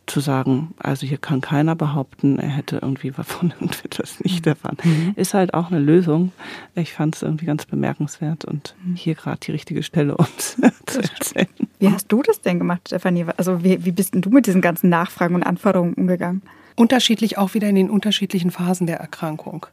zu 0.08 0.20
sagen, 0.20 0.74
also 0.78 1.06
hier 1.06 1.18
kann 1.18 1.42
keiner 1.42 1.76
behaupten, 1.76 2.40
er 2.40 2.50
hätte 2.50 2.80
irgendwie 2.82 3.12
von 3.24 3.52
irgendetwas 3.52 4.20
nicht 4.22 4.46
erfahren, 4.48 4.78
mhm. 4.84 5.14
ist 5.16 5.34
halt 5.34 5.54
auch 5.54 5.72
eine 5.72 5.80
Lösung. 5.80 6.32
Ich 6.76 6.94
fand 6.94 7.16
es 7.16 7.22
irgendwie 7.22 7.46
ganz 7.46 7.66
bemerkenswert 7.66 8.46
und 8.46 8.76
mhm. 8.84 8.96
hier 8.96 9.16
gerade 9.16 9.40
die 9.40 9.52
richtige 9.52 9.84
Stelle, 9.84 10.18
um 10.18 10.28
zu 10.38 11.02
erzählen. 11.02 11.48
Wie 11.80 11.90
hast 11.90 12.12
du 12.12 12.22
das 12.22 12.42
denn 12.42 12.60
gemacht, 12.60 12.88
Stefanie? 12.88 13.26
Also 13.38 13.64
wie, 13.64 13.84
wie 13.86 13.92
bist 13.92 14.14
denn 14.14 14.22
du 14.22 14.30
mit 14.30 14.48
diesen 14.48 14.62
ganzen 14.62 14.90
Nachfragen 14.90 15.36
und 15.36 15.44
Anforderungen 15.44 15.94
umgegangen? 15.94 16.42
Unterschiedlich 16.76 17.38
auch 17.38 17.54
wieder 17.54 17.68
in 17.70 17.76
den 17.76 17.90
unterschiedlichen 17.90 18.52
Phasen 18.52 18.88
der 18.88 18.98
Erkrankung. 18.98 19.66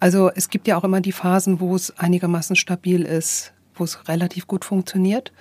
Also 0.00 0.30
es 0.34 0.50
gibt 0.50 0.68
ja 0.68 0.76
auch 0.76 0.84
immer 0.84 1.00
die 1.00 1.12
Phasen, 1.12 1.60
wo 1.60 1.74
es 1.74 1.96
einigermaßen 1.98 2.56
stabil 2.56 3.02
ist, 3.02 3.52
wo 3.74 3.84
es 3.84 4.08
relativ 4.08 4.46
gut 4.46 4.64
funktioniert. 4.64 5.32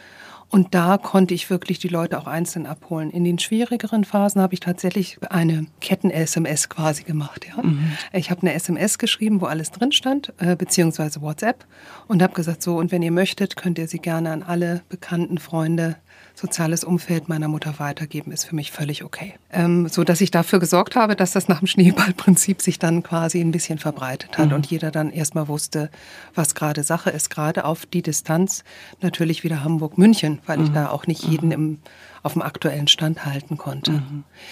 Und 0.50 0.74
da 0.74 0.98
konnte 0.98 1.34
ich 1.34 1.50
wirklich 1.50 1.80
die 1.80 1.88
Leute 1.88 2.18
auch 2.18 2.28
einzeln 2.28 2.66
abholen. 2.66 3.10
In 3.10 3.24
den 3.24 3.40
schwierigeren 3.40 4.04
Phasen 4.04 4.42
habe 4.42 4.54
ich 4.54 4.60
tatsächlich 4.60 5.18
eine 5.30 5.66
Ketten-SMS 5.82 6.70
quasi 6.70 7.04
gemacht. 7.04 7.46
Ja? 7.48 7.62
Mhm. 7.62 7.92
Ich 8.14 8.32
habe 8.32 8.42
eine 8.42 8.54
SMS 8.54 8.98
geschrieben, 8.98 9.42
wo 9.42 9.46
alles 9.46 9.72
drin 9.72 9.92
stand, 9.92 10.34
äh, 10.38 10.56
beziehungsweise 10.56 11.22
WhatsApp, 11.22 11.66
und 12.08 12.22
habe 12.22 12.34
gesagt, 12.34 12.62
so, 12.62 12.78
und 12.78 12.92
wenn 12.92 13.02
ihr 13.02 13.12
möchtet, 13.12 13.56
könnt 13.56 13.78
ihr 13.80 13.88
sie 13.88 14.00
gerne 14.00 14.32
an 14.32 14.44
alle 14.44 14.84
bekannten 14.90 15.40
Freunde 15.40 15.98
soziales 16.36 16.84
Umfeld 16.84 17.30
meiner 17.30 17.48
Mutter 17.48 17.80
weitergeben, 17.80 18.32
ist 18.32 18.46
für 18.46 18.56
mich 18.56 18.72
völlig 18.72 19.04
okay. 19.04 19.36
Ähm, 19.52 19.88
so 19.88 20.04
dass 20.04 20.22
ich 20.22 20.32
dafür 20.32 20.60
gesorgt 20.60 20.96
habe, 20.96 21.16
dass 21.16 21.32
das 21.32 21.48
nach 21.48 21.60
dem 21.60 21.68
Schneeballprinzip 21.68 22.62
sich 22.62 22.78
dann 22.78 23.04
quasi 23.04 23.40
ein 23.40 23.52
bisschen 23.52 23.80
verbreitet 23.80 24.38
hat 24.38 24.50
mhm. 24.50 24.56
und 24.56 24.66
jeder 24.68 24.92
dann 24.92 25.12
erstmal 25.12 25.48
wusste, 25.48 25.90
was 26.34 26.54
gerade 26.54 26.84
Sache 26.84 27.10
ist, 27.10 27.30
gerade 27.30 27.66
auf 27.66 27.86
die 27.86 28.02
Distanz 28.02 28.64
natürlich 29.02 29.44
wieder 29.44 29.64
Hamburg-München, 29.64 30.40
weil 30.46 30.58
mhm. 30.58 30.64
ich 30.66 30.72
da 30.72 30.90
auch 30.90 31.08
nicht 31.08 31.24
jeden 31.24 31.48
mhm. 31.48 31.52
im, 31.54 31.80
auf 32.22 32.34
dem 32.34 32.42
aktuellen 32.42 32.88
Stand 32.88 33.26
halten 33.26 33.58
konnte. 33.58 33.92
Mhm. 33.92 34.00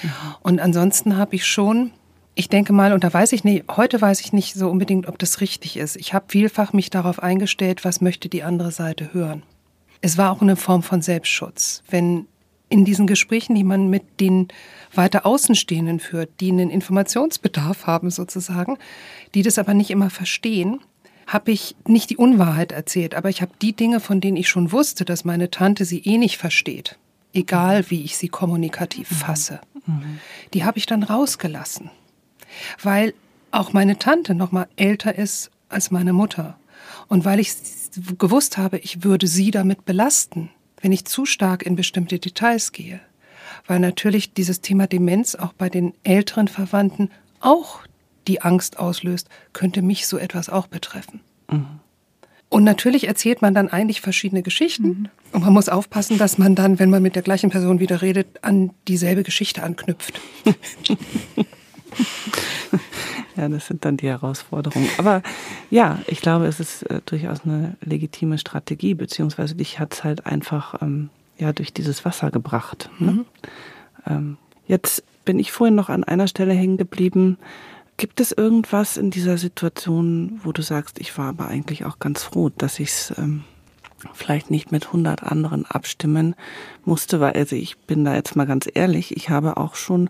Mhm. 0.01 0.11
Und 0.41 0.59
ansonsten 0.59 1.17
habe 1.17 1.35
ich 1.35 1.45
schon 1.45 1.91
ich 2.35 2.49
denke 2.49 2.73
mal, 2.73 2.93
und 2.93 3.03
da 3.03 3.13
weiß 3.13 3.31
ich 3.33 3.43
nicht, 3.43 3.65
heute 3.77 4.01
weiß 4.01 4.19
ich 4.21 4.33
nicht 4.33 4.55
so 4.55 4.67
unbedingt, 4.67 5.07
ob 5.07 5.19
das 5.19 5.39
richtig 5.39 5.77
ist. 5.77 5.95
Ich 5.95 6.15
habe 6.15 6.25
vielfach 6.29 6.73
mich 6.73 6.89
darauf 6.89 7.21
eingestellt, 7.21 7.85
was 7.85 8.01
möchte 8.01 8.27
die 8.27 8.41
andere 8.41 8.71
Seite 8.71 9.13
hören 9.13 9.43
es 10.03 10.17
war 10.17 10.31
auch 10.31 10.41
eine 10.41 10.57
Form 10.57 10.83
von 10.83 11.01
Selbstschutz. 11.01 11.81
Wenn 11.89 12.27
in 12.67 12.83
diesen 12.83 13.07
Gesprächen, 13.07 13.55
die 13.55 13.63
man 13.63 13.89
mit 13.89 14.19
den 14.19 14.49
weiter 14.93 15.25
Außenstehenden 15.25 16.01
führt, 16.01 16.29
die 16.41 16.51
einen 16.51 16.69
Informationsbedarf 16.69 17.87
haben 17.87 18.11
sozusagen, 18.11 18.77
die 19.33 19.43
das 19.43 19.57
aber 19.57 19.73
nicht 19.73 19.91
immer 19.91 20.09
verstehen, 20.09 20.81
habe 21.25 21.51
ich 21.51 21.77
nicht 21.87 22.09
die 22.09 22.17
Unwahrheit 22.17 22.73
erzählt, 22.73 23.15
aber 23.15 23.29
ich 23.29 23.41
habe 23.41 23.53
die 23.61 23.71
Dinge, 23.71 24.01
von 24.01 24.19
denen 24.19 24.35
ich 24.35 24.49
schon 24.49 24.73
wusste, 24.73 25.05
dass 25.05 25.23
meine 25.23 25.49
Tante 25.51 25.85
sie 25.85 25.99
eh 25.99 26.17
nicht 26.17 26.37
versteht, 26.37 26.99
egal 27.33 27.89
wie 27.89 28.03
ich 28.03 28.17
sie 28.17 28.27
kommunikativ 28.27 29.09
mhm. 29.09 29.15
fasse, 29.15 29.61
mhm. 29.85 30.19
die 30.53 30.65
habe 30.65 30.79
ich 30.79 30.85
dann 30.85 31.03
rausgelassen, 31.03 31.91
weil 32.81 33.13
auch 33.51 33.71
meine 33.71 33.99
Tante 33.99 34.35
noch 34.35 34.51
mal 34.51 34.67
älter 34.75 35.17
ist 35.17 35.49
als 35.69 35.91
meine 35.91 36.11
Mutter 36.11 36.57
und 37.07 37.25
weil 37.25 37.39
ich 37.39 37.53
gewusst 38.17 38.57
habe, 38.57 38.77
ich 38.79 39.03
würde 39.03 39.27
sie 39.27 39.51
damit 39.51 39.85
belasten, 39.85 40.49
wenn 40.81 40.91
ich 40.91 41.05
zu 41.05 41.25
stark 41.25 41.63
in 41.63 41.75
bestimmte 41.75 42.19
Details 42.19 42.71
gehe. 42.71 42.99
Weil 43.67 43.79
natürlich 43.79 44.33
dieses 44.33 44.61
Thema 44.61 44.87
Demenz 44.87 45.35
auch 45.35 45.53
bei 45.53 45.69
den 45.69 45.93
älteren 46.03 46.47
Verwandten 46.47 47.09
auch 47.39 47.81
die 48.27 48.41
Angst 48.41 48.79
auslöst, 48.79 49.29
könnte 49.53 49.81
mich 49.81 50.07
so 50.07 50.17
etwas 50.17 50.49
auch 50.49 50.67
betreffen. 50.67 51.21
Mhm. 51.49 51.79
Und 52.49 52.63
natürlich 52.63 53.07
erzählt 53.07 53.41
man 53.41 53.55
dann 53.55 53.69
eigentlich 53.69 54.01
verschiedene 54.01 54.43
Geschichten. 54.43 54.87
Mhm. 54.87 55.09
Und 55.31 55.41
man 55.43 55.53
muss 55.53 55.69
aufpassen, 55.69 56.17
dass 56.17 56.37
man 56.37 56.55
dann, 56.55 56.77
wenn 56.77 56.89
man 56.89 57.01
mit 57.01 57.15
der 57.15 57.23
gleichen 57.23 57.49
Person 57.49 57.79
wieder 57.79 58.01
redet, 58.01 58.43
an 58.43 58.71
dieselbe 58.87 59.23
Geschichte 59.23 59.63
anknüpft. 59.63 60.21
Ja, 63.35 63.49
das 63.49 63.65
sind 63.65 63.83
dann 63.83 63.97
die 63.97 64.07
Herausforderungen. 64.07 64.89
Aber 64.97 65.23
ja, 65.71 65.99
ich 66.07 66.21
glaube, 66.21 66.45
es 66.45 66.59
ist 66.59 66.83
äh, 66.83 67.01
durchaus 67.05 67.45
eine 67.45 67.75
legitime 67.81 68.37
Strategie, 68.37 68.93
beziehungsweise 68.93 69.55
dich 69.55 69.79
hat 69.79 69.93
es 69.93 70.03
halt 70.03 70.25
einfach 70.25 70.81
ähm, 70.81 71.09
ja, 71.37 71.51
durch 71.51 71.73
dieses 71.73 72.05
Wasser 72.05 72.31
gebracht. 72.31 72.89
Ne? 72.99 73.11
Mhm. 73.11 73.25
Ähm, 74.05 74.37
jetzt 74.67 75.03
bin 75.25 75.39
ich 75.39 75.51
vorhin 75.51 75.75
noch 75.75 75.89
an 75.89 76.03
einer 76.03 76.27
Stelle 76.27 76.53
hängen 76.53 76.77
geblieben. 76.77 77.37
Gibt 77.97 78.19
es 78.19 78.31
irgendwas 78.31 78.97
in 78.97 79.11
dieser 79.11 79.37
Situation, 79.37 80.39
wo 80.43 80.51
du 80.51 80.61
sagst, 80.61 80.99
ich 80.99 81.17
war 81.17 81.29
aber 81.29 81.47
eigentlich 81.47 81.85
auch 81.85 81.99
ganz 81.99 82.23
froh, 82.23 82.49
dass 82.49 82.79
ich 82.79 82.89
es 82.89 83.13
ähm, 83.17 83.43
vielleicht 84.13 84.51
nicht 84.51 84.71
mit 84.71 84.87
100 84.87 85.23
anderen 85.23 85.65
abstimmen 85.65 86.35
musste, 86.85 87.19
weil 87.19 87.33
also 87.33 87.55
ich 87.55 87.77
bin 87.79 88.03
da 88.03 88.15
jetzt 88.15 88.35
mal 88.35 88.45
ganz 88.45 88.67
ehrlich, 88.73 89.15
ich 89.15 89.29
habe 89.29 89.57
auch 89.57 89.75
schon 89.75 90.09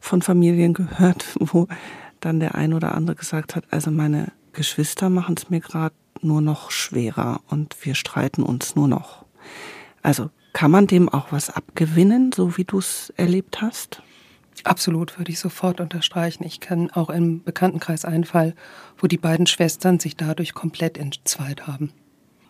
von 0.00 0.22
Familien 0.22 0.74
gehört, 0.74 1.36
wo 1.40 1.68
dann 2.20 2.40
der 2.40 2.54
ein 2.54 2.72
oder 2.72 2.94
andere 2.94 3.16
gesagt 3.16 3.56
hat, 3.56 3.64
also 3.70 3.90
meine 3.90 4.32
Geschwister 4.52 5.10
machen 5.10 5.34
es 5.36 5.50
mir 5.50 5.60
gerade 5.60 5.94
nur 6.22 6.40
noch 6.40 6.70
schwerer 6.70 7.40
und 7.48 7.76
wir 7.84 7.94
streiten 7.94 8.42
uns 8.42 8.76
nur 8.76 8.88
noch. 8.88 9.24
Also 10.02 10.30
kann 10.52 10.70
man 10.70 10.86
dem 10.86 11.08
auch 11.08 11.32
was 11.32 11.50
abgewinnen, 11.50 12.30
so 12.32 12.56
wie 12.56 12.64
du 12.64 12.78
es 12.78 13.12
erlebt 13.16 13.60
hast? 13.60 14.02
Absolut, 14.62 15.18
würde 15.18 15.32
ich 15.32 15.40
sofort 15.40 15.80
unterstreichen. 15.80 16.44
Ich 16.44 16.60
kenne 16.60 16.88
auch 16.94 17.10
im 17.10 17.42
Bekanntenkreis 17.42 18.04
einen 18.04 18.24
Fall, 18.24 18.54
wo 18.96 19.08
die 19.08 19.18
beiden 19.18 19.46
Schwestern 19.46 19.98
sich 19.98 20.16
dadurch 20.16 20.54
komplett 20.54 20.96
entzweit 20.96 21.66
haben. 21.66 21.92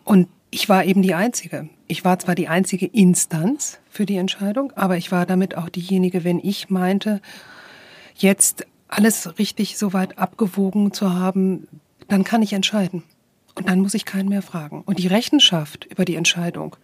Und 0.04 0.28
ich 0.54 0.68
war 0.68 0.84
eben 0.84 1.02
die 1.02 1.14
Einzige. 1.14 1.68
Ich 1.88 2.04
war 2.04 2.18
zwar 2.20 2.36
die 2.36 2.46
einzige 2.46 2.86
Instanz 2.86 3.78
für 3.90 4.06
die 4.06 4.16
Entscheidung, 4.16 4.72
aber 4.76 4.96
ich 4.96 5.10
war 5.10 5.26
damit 5.26 5.56
auch 5.56 5.68
diejenige, 5.68 6.22
wenn 6.22 6.38
ich 6.38 6.70
meinte, 6.70 7.20
jetzt 8.14 8.64
alles 8.86 9.36
richtig 9.38 9.76
so 9.76 9.92
weit 9.92 10.16
abgewogen 10.16 10.92
zu 10.92 11.12
haben, 11.12 11.66
dann 12.06 12.22
kann 12.22 12.40
ich 12.40 12.52
entscheiden. 12.52 13.02
Und 13.56 13.68
dann 13.68 13.80
muss 13.80 13.94
ich 13.94 14.04
keinen 14.04 14.28
mehr 14.28 14.42
fragen. 14.42 14.82
Und 14.86 15.00
die 15.00 15.08
Rechenschaft 15.08 15.86
über 15.86 16.04
die 16.04 16.14
Entscheidung, 16.14 16.76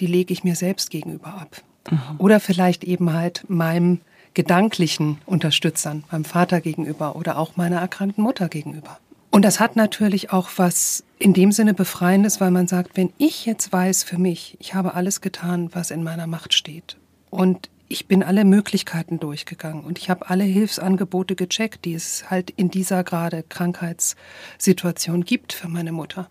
die 0.00 0.06
lege 0.06 0.32
ich 0.34 0.44
mir 0.44 0.54
selbst 0.54 0.90
gegenüber 0.90 1.28
ab. 1.28 1.62
Mhm. 1.90 1.98
Oder 2.18 2.40
vielleicht 2.40 2.84
eben 2.84 3.14
halt 3.14 3.44
meinem 3.48 4.00
gedanklichen 4.34 5.18
Unterstützern, 5.24 6.04
meinem 6.10 6.24
Vater 6.24 6.60
gegenüber 6.60 7.16
oder 7.16 7.38
auch 7.38 7.56
meiner 7.56 7.80
erkrankten 7.80 8.22
Mutter 8.22 8.48
gegenüber. 8.48 8.98
Und 9.34 9.42
das 9.42 9.58
hat 9.58 9.74
natürlich 9.74 10.30
auch 10.30 10.48
was 10.58 11.02
in 11.18 11.32
dem 11.32 11.50
Sinne 11.50 11.74
Befreiendes, 11.74 12.40
weil 12.40 12.52
man 12.52 12.68
sagt, 12.68 12.96
wenn 12.96 13.12
ich 13.18 13.46
jetzt 13.46 13.72
weiß 13.72 14.04
für 14.04 14.16
mich, 14.16 14.56
ich 14.60 14.74
habe 14.74 14.94
alles 14.94 15.20
getan, 15.20 15.70
was 15.72 15.90
in 15.90 16.04
meiner 16.04 16.28
Macht 16.28 16.54
steht 16.54 16.98
und 17.30 17.68
ich 17.88 18.06
bin 18.06 18.22
alle 18.22 18.44
Möglichkeiten 18.44 19.18
durchgegangen 19.18 19.82
und 19.82 19.98
ich 19.98 20.08
habe 20.08 20.30
alle 20.30 20.44
Hilfsangebote 20.44 21.34
gecheckt, 21.34 21.84
die 21.84 21.94
es 21.94 22.30
halt 22.30 22.50
in 22.50 22.70
dieser 22.70 23.02
gerade 23.02 23.42
Krankheitssituation 23.42 25.24
gibt 25.24 25.52
für 25.52 25.66
meine 25.66 25.90
Mutter. 25.90 26.30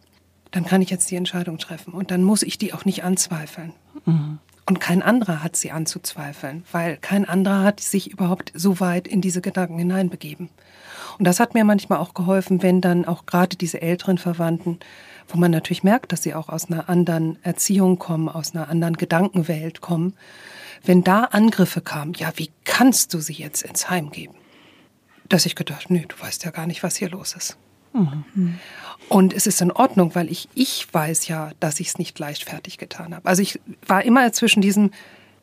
Dann 0.51 0.63
kann 0.63 0.81
ich 0.81 0.89
jetzt 0.89 1.11
die 1.11 1.17
Entscheidung 1.17 1.57
treffen 1.57 1.91
und 1.91 2.09
dann 2.09 2.23
muss 2.23 2.41
ich 2.41 2.57
die 2.57 2.71
auch 2.71 2.85
nicht 2.85 3.03
anzweifeln. 3.03 3.73
Mhm. 4.05 4.39
Und 4.65 4.79
kein 4.79 5.01
anderer 5.01 5.43
hat 5.43 5.55
sie 5.55 5.71
anzuzweifeln, 5.71 6.63
weil 6.71 6.97
kein 6.97 7.27
anderer 7.27 7.63
hat 7.63 7.79
sich 7.81 8.11
überhaupt 8.11 8.51
so 8.55 8.79
weit 8.79 9.07
in 9.07 9.19
diese 9.19 9.41
Gedanken 9.41 9.77
hineinbegeben. 9.77 10.49
Und 11.19 11.25
das 11.25 11.39
hat 11.39 11.53
mir 11.53 11.65
manchmal 11.65 11.99
auch 11.99 12.13
geholfen, 12.13 12.63
wenn 12.63 12.81
dann 12.81 13.05
auch 13.05 13.25
gerade 13.25 13.57
diese 13.57 13.81
älteren 13.81 14.17
Verwandten, 14.17 14.79
wo 15.27 15.37
man 15.37 15.51
natürlich 15.51 15.83
merkt, 15.83 16.11
dass 16.11 16.23
sie 16.23 16.33
auch 16.33 16.49
aus 16.49 16.69
einer 16.69 16.89
anderen 16.89 17.37
Erziehung 17.43 17.99
kommen, 17.99 18.29
aus 18.29 18.55
einer 18.55 18.69
anderen 18.69 18.95
Gedankenwelt 18.97 19.81
kommen, 19.81 20.13
wenn 20.85 21.03
da 21.03 21.25
Angriffe 21.25 21.81
kamen, 21.81 22.13
ja, 22.13 22.31
wie 22.35 22.51
kannst 22.65 23.13
du 23.13 23.19
sie 23.19 23.33
jetzt 23.33 23.63
ins 23.63 23.89
Heim 23.89 24.11
geben? 24.11 24.35
Dass 25.29 25.45
ich 25.45 25.55
gedacht, 25.55 25.89
nö, 25.89 26.01
du 26.07 26.19
weißt 26.19 26.43
ja 26.43 26.51
gar 26.51 26.67
nicht, 26.67 26.83
was 26.83 26.95
hier 26.95 27.09
los 27.09 27.35
ist. 27.35 27.57
Mhm. 27.93 28.59
Und 29.09 29.33
es 29.33 29.47
ist 29.47 29.61
in 29.61 29.71
Ordnung, 29.71 30.15
weil 30.15 30.29
ich, 30.31 30.49
ich 30.55 30.91
weiß 30.91 31.27
ja, 31.27 31.51
dass 31.59 31.79
ich 31.79 31.89
es 31.89 31.97
nicht 31.97 32.17
leichtfertig 32.17 32.77
getan 32.77 33.13
habe. 33.13 33.27
Also 33.27 33.41
ich 33.41 33.59
war 33.85 34.03
immer 34.03 34.31
zwischen 34.33 34.61
diesem, 34.61 34.91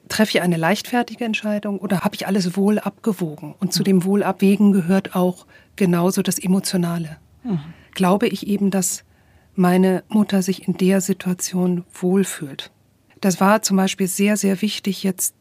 treffe 0.09 0.39
ich 0.39 0.43
eine 0.43 0.57
leichtfertige 0.57 1.25
Entscheidung 1.25 1.79
oder 1.79 2.01
habe 2.01 2.17
ich 2.17 2.27
alles 2.27 2.57
wohl 2.57 2.79
abgewogen? 2.79 3.55
Und 3.59 3.73
zu 3.73 3.83
dem 3.83 4.05
Wohlabwägen 4.05 4.73
gehört 4.73 5.15
auch 5.15 5.47
genauso 5.77 6.23
das 6.23 6.39
Emotionale. 6.39 7.19
Mhm. 7.45 7.61
Glaube 7.95 8.27
ich 8.29 8.47
eben, 8.47 8.71
dass 8.71 9.05
meine 9.55 10.03
Mutter 10.09 10.43
sich 10.43 10.67
in 10.67 10.77
der 10.77 11.01
Situation 11.01 11.85
wohlfühlt. 11.93 12.71
Das 13.21 13.41
war 13.41 13.63
zum 13.63 13.77
Beispiel 13.77 14.07
sehr, 14.07 14.37
sehr 14.37 14.63
wichtig 14.63 15.03
jetzt 15.03 15.35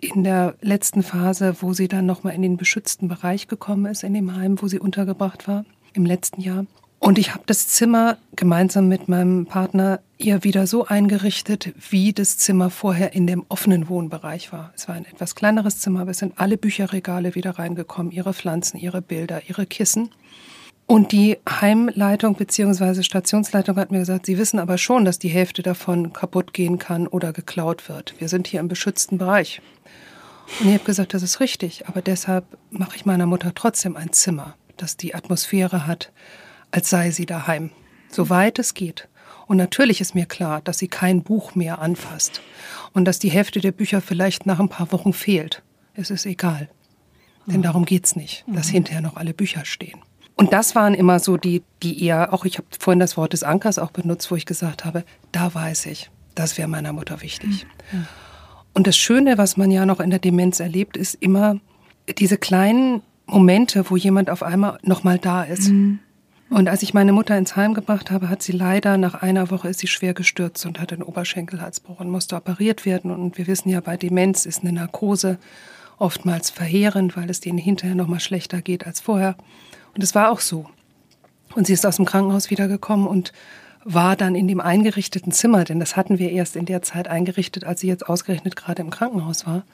in 0.00 0.22
der 0.22 0.54
letzten 0.60 1.02
Phase, 1.02 1.56
wo 1.60 1.72
sie 1.72 1.88
dann 1.88 2.06
nochmal 2.06 2.34
in 2.34 2.42
den 2.42 2.56
beschützten 2.56 3.08
Bereich 3.08 3.48
gekommen 3.48 3.86
ist, 3.86 4.04
in 4.04 4.14
dem 4.14 4.36
Heim, 4.36 4.62
wo 4.62 4.68
sie 4.68 4.78
untergebracht 4.78 5.48
war, 5.48 5.64
im 5.98 6.06
letzten 6.06 6.40
Jahr. 6.40 6.64
Und 7.00 7.18
ich 7.18 7.32
habe 7.32 7.44
das 7.46 7.68
Zimmer 7.68 8.16
gemeinsam 8.34 8.88
mit 8.88 9.08
meinem 9.08 9.46
Partner 9.46 10.00
ihr 10.16 10.42
wieder 10.42 10.66
so 10.66 10.86
eingerichtet, 10.86 11.72
wie 11.90 12.12
das 12.12 12.38
Zimmer 12.38 12.70
vorher 12.70 13.12
in 13.14 13.26
dem 13.26 13.44
offenen 13.48 13.88
Wohnbereich 13.88 14.52
war. 14.52 14.72
Es 14.74 14.88
war 14.88 14.96
ein 14.96 15.04
etwas 15.04 15.34
kleineres 15.36 15.78
Zimmer, 15.78 16.00
aber 16.00 16.10
es 16.10 16.18
sind 16.18 16.34
alle 16.36 16.58
Bücherregale 16.58 17.34
wieder 17.36 17.52
reingekommen, 17.52 18.10
ihre 18.10 18.34
Pflanzen, 18.34 18.78
ihre 18.78 19.00
Bilder, 19.00 19.42
ihre 19.48 19.64
Kissen. 19.64 20.10
Und 20.86 21.12
die 21.12 21.36
Heimleitung 21.48 22.34
bzw. 22.34 23.02
Stationsleitung 23.02 23.76
hat 23.76 23.92
mir 23.92 23.98
gesagt, 23.98 24.26
sie 24.26 24.38
wissen 24.38 24.58
aber 24.58 24.78
schon, 24.78 25.04
dass 25.04 25.18
die 25.18 25.28
Hälfte 25.28 25.62
davon 25.62 26.12
kaputt 26.12 26.52
gehen 26.52 26.78
kann 26.78 27.06
oder 27.06 27.32
geklaut 27.32 27.88
wird. 27.88 28.14
Wir 28.18 28.28
sind 28.28 28.46
hier 28.46 28.60
im 28.60 28.68
beschützten 28.68 29.18
Bereich. 29.18 29.60
Und 30.60 30.66
ich 30.66 30.74
habe 30.74 30.84
gesagt, 30.84 31.14
das 31.14 31.22
ist 31.22 31.40
richtig, 31.40 31.86
aber 31.86 32.00
deshalb 32.00 32.44
mache 32.70 32.96
ich 32.96 33.04
meiner 33.06 33.26
Mutter 33.26 33.52
trotzdem 33.54 33.96
ein 33.96 34.12
Zimmer, 34.12 34.56
das 34.82 34.96
die 34.96 35.14
Atmosphäre 35.14 35.86
hat, 35.86 36.12
als 36.70 36.90
sei 36.90 37.10
sie 37.10 37.26
daheim, 37.26 37.70
soweit 38.10 38.58
es 38.58 38.74
geht. 38.74 39.08
Und 39.46 39.56
natürlich 39.56 40.00
ist 40.00 40.14
mir 40.14 40.26
klar, 40.26 40.60
dass 40.60 40.78
sie 40.78 40.88
kein 40.88 41.22
Buch 41.22 41.54
mehr 41.54 41.80
anfasst 41.80 42.42
und 42.92 43.06
dass 43.06 43.18
die 43.18 43.30
Hälfte 43.30 43.60
der 43.60 43.72
Bücher 43.72 44.00
vielleicht 44.00 44.46
nach 44.46 44.60
ein 44.60 44.68
paar 44.68 44.92
Wochen 44.92 45.12
fehlt. 45.12 45.62
Es 45.94 46.10
ist 46.10 46.26
egal. 46.26 46.68
Denn 47.46 47.62
darum 47.62 47.86
geht's 47.86 48.14
nicht, 48.14 48.44
dass 48.46 48.68
mhm. 48.68 48.72
hinterher 48.72 49.00
noch 49.00 49.16
alle 49.16 49.32
Bücher 49.32 49.64
stehen. 49.64 50.00
Und 50.36 50.52
das 50.52 50.74
waren 50.74 50.94
immer 50.94 51.18
so 51.18 51.36
die, 51.36 51.62
die 51.82 52.04
eher, 52.04 52.32
auch 52.32 52.44
ich 52.44 52.58
habe 52.58 52.68
vorhin 52.78 53.00
das 53.00 53.16
Wort 53.16 53.32
des 53.32 53.42
Ankers 53.42 53.78
auch 53.78 53.90
benutzt, 53.90 54.30
wo 54.30 54.36
ich 54.36 54.44
gesagt 54.44 54.84
habe, 54.84 55.04
da 55.32 55.52
weiß 55.52 55.86
ich, 55.86 56.10
das 56.34 56.58
wäre 56.58 56.68
meiner 56.68 56.92
Mutter 56.92 57.22
wichtig. 57.22 57.66
Mhm. 57.90 58.06
Und 58.74 58.86
das 58.86 58.96
Schöne, 58.96 59.38
was 59.38 59.56
man 59.56 59.70
ja 59.70 59.86
noch 59.86 59.98
in 59.98 60.10
der 60.10 60.20
Demenz 60.20 60.60
erlebt, 60.60 60.96
ist 60.96 61.14
immer 61.14 61.58
diese 62.18 62.38
kleinen 62.38 63.02
Momente, 63.28 63.90
wo 63.90 63.96
jemand 63.96 64.30
auf 64.30 64.42
einmal 64.42 64.78
nochmal 64.82 65.18
da 65.18 65.44
ist. 65.44 65.68
Mhm. 65.68 66.00
Und 66.50 66.68
als 66.68 66.82
ich 66.82 66.94
meine 66.94 67.12
Mutter 67.12 67.36
ins 67.36 67.56
Heim 67.56 67.74
gebracht 67.74 68.10
habe, 68.10 68.30
hat 68.30 68.42
sie 68.42 68.52
leider 68.52 68.96
nach 68.96 69.14
einer 69.14 69.50
Woche 69.50 69.68
ist 69.68 69.80
sie 69.80 69.86
schwer 69.86 70.14
gestürzt 70.14 70.64
und 70.64 70.80
hat 70.80 70.92
einen 70.92 71.02
Oberschenkelhalsbruch 71.02 72.00
und 72.00 72.08
musste 72.08 72.36
operiert 72.36 72.86
werden. 72.86 73.10
Und 73.10 73.36
wir 73.36 73.46
wissen 73.46 73.68
ja, 73.68 73.80
bei 73.80 73.98
Demenz 73.98 74.46
ist 74.46 74.62
eine 74.62 74.72
Narkose 74.72 75.38
oftmals 75.98 76.48
verheerend, 76.48 77.16
weil 77.16 77.28
es 77.28 77.40
denen 77.40 77.58
hinterher 77.58 77.94
nochmal 77.94 78.20
schlechter 78.20 78.62
geht 78.62 78.86
als 78.86 79.00
vorher. 79.00 79.36
Und 79.94 80.02
es 80.02 80.14
war 80.14 80.30
auch 80.30 80.40
so. 80.40 80.66
Und 81.54 81.66
sie 81.66 81.74
ist 81.74 81.84
aus 81.84 81.96
dem 81.96 82.06
Krankenhaus 82.06 82.50
wiedergekommen 82.50 83.06
und 83.06 83.32
war 83.84 84.16
dann 84.16 84.34
in 84.34 84.48
dem 84.48 84.60
eingerichteten 84.60 85.32
Zimmer, 85.32 85.64
denn 85.64 85.80
das 85.80 85.96
hatten 85.96 86.18
wir 86.18 86.30
erst 86.30 86.56
in 86.56 86.66
der 86.66 86.82
Zeit 86.82 87.08
eingerichtet, 87.08 87.64
als 87.64 87.80
sie 87.80 87.88
jetzt 87.88 88.08
ausgerechnet 88.08 88.56
gerade 88.56 88.82
im 88.82 88.90
Krankenhaus 88.90 89.46
war. 89.46 89.64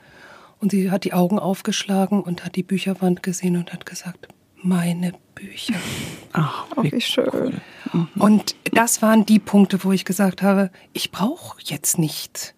Und 0.61 0.71
sie 0.71 0.91
hat 0.91 1.05
die 1.05 1.13
Augen 1.13 1.39
aufgeschlagen 1.39 2.23
und 2.23 2.45
hat 2.45 2.57
die 2.57 2.63
Bücherwand 2.63 3.23
gesehen 3.23 3.57
und 3.57 3.73
hat 3.73 3.87
gesagt, 3.87 4.29
meine 4.63 5.13
Bücher. 5.35 5.75
Ach, 6.33 6.67
wie, 6.81 6.93
wie 6.93 7.01
schön. 7.01 7.29
Cool. 7.33 7.53
Mhm. 7.93 8.09
Und 8.19 8.57
das 8.73 9.03
waren 9.03 9.27
die 9.27 9.39
Punkte, 9.39 9.85
wo 9.85 9.93
ich 9.93 10.05
gesagt 10.05 10.43
habe, 10.43 10.71
ich 10.93 11.11
brauche 11.11 11.59
jetzt 11.63 11.99
nicht 11.99 12.55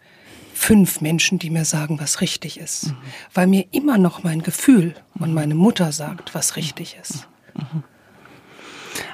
fünf 0.54 1.00
Menschen, 1.00 1.38
die 1.38 1.50
mir 1.50 1.64
sagen, 1.64 2.00
was 2.00 2.20
richtig 2.20 2.58
ist, 2.58 2.88
mhm. 2.88 2.96
weil 3.34 3.46
mir 3.46 3.66
immer 3.72 3.98
noch 3.98 4.22
mein 4.22 4.42
Gefühl 4.42 4.94
und 5.18 5.34
meine 5.34 5.54
Mutter 5.54 5.92
sagt, 5.92 6.34
was 6.34 6.56
richtig 6.56 6.96
ist. 7.00 7.28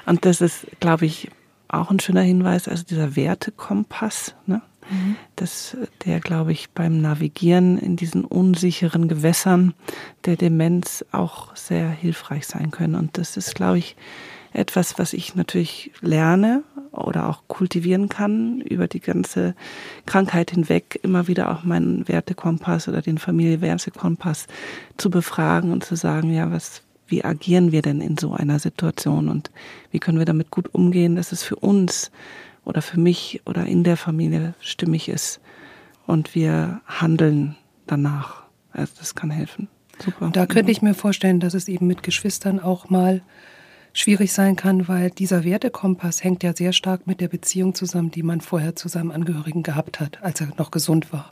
Und 0.05 0.25
das 0.25 0.39
ist, 0.41 0.67
glaube 0.79 1.05
ich, 1.05 1.29
auch 1.67 1.89
ein 1.89 1.99
schöner 1.99 2.21
Hinweis, 2.21 2.67
also 2.67 2.83
dieser 2.83 3.15
Wertekompass, 3.15 4.35
ne? 4.45 4.61
Mhm. 4.89 5.15
Das, 5.35 5.77
der, 6.05 6.19
glaube 6.19 6.51
ich, 6.51 6.69
beim 6.71 7.01
Navigieren 7.01 7.77
in 7.77 7.95
diesen 7.95 8.25
unsicheren 8.25 9.07
Gewässern 9.07 9.73
der 10.25 10.35
Demenz 10.35 11.05
auch 11.11 11.55
sehr 11.55 11.89
hilfreich 11.89 12.47
sein 12.47 12.71
können. 12.71 12.95
Und 12.95 13.17
das 13.17 13.37
ist, 13.37 13.55
glaube 13.55 13.79
ich, 13.79 13.95
etwas, 14.53 14.99
was 14.99 15.13
ich 15.13 15.35
natürlich 15.35 15.91
lerne 16.01 16.63
oder 16.91 17.27
auch 17.27 17.41
kultivieren 17.47 18.07
kann 18.07 18.61
über 18.61 18.87
die 18.87 18.99
ganze 18.99 19.55
Krankheit 20.05 20.51
hinweg, 20.51 20.99
immer 21.01 21.27
wieder 21.27 21.51
auch 21.51 21.63
meinen 21.63 22.07
Wertekompass 22.07 22.87
oder 22.87 23.01
den 23.01 23.17
Familienwertekompass 23.17 24.47
zu 24.97 25.09
befragen 25.09 25.71
und 25.71 25.83
zu 25.83 25.95
sagen, 25.95 26.31
ja, 26.31 26.51
was, 26.51 26.83
wie 27.07 27.23
agieren 27.23 27.71
wir 27.71 27.81
denn 27.81 27.99
in 27.99 28.17
so 28.17 28.33
einer 28.33 28.59
Situation 28.59 29.27
und 29.27 29.49
wie 29.91 29.99
können 29.99 30.19
wir 30.19 30.25
damit 30.25 30.51
gut 30.51 30.73
umgehen, 30.73 31.15
dass 31.15 31.31
es 31.31 31.41
für 31.41 31.55
uns 31.55 32.11
oder 32.65 32.81
für 32.81 32.99
mich 32.99 33.41
oder 33.45 33.65
in 33.65 33.83
der 33.83 33.97
Familie 33.97 34.53
stimmig 34.59 35.09
ist 35.09 35.39
und 36.05 36.35
wir 36.35 36.81
handeln 36.85 37.55
danach. 37.87 38.43
Also 38.71 38.93
das 38.99 39.15
kann 39.15 39.29
helfen. 39.29 39.67
Super. 39.99 40.29
Da 40.31 40.45
könnte 40.45 40.71
ich 40.71 40.81
mir 40.81 40.93
vorstellen, 40.93 41.39
dass 41.39 41.53
es 41.53 41.67
eben 41.67 41.87
mit 41.87 42.03
Geschwistern 42.03 42.59
auch 42.59 42.89
mal 42.89 43.21
schwierig 43.93 44.33
sein 44.33 44.55
kann, 44.55 44.87
weil 44.87 45.11
dieser 45.11 45.43
Wertekompass 45.43 46.23
hängt 46.23 46.43
ja 46.43 46.55
sehr 46.55 46.73
stark 46.73 47.05
mit 47.05 47.21
der 47.21 47.27
Beziehung 47.27 47.75
zusammen, 47.75 48.09
die 48.09 48.23
man 48.23 48.41
vorher 48.41 48.75
zu 48.75 48.87
seinem 48.87 49.11
Angehörigen 49.11 49.61
gehabt 49.61 49.99
hat, 49.99 50.21
als 50.23 50.41
er 50.41 50.47
noch 50.57 50.71
gesund 50.71 51.13
war. 51.13 51.31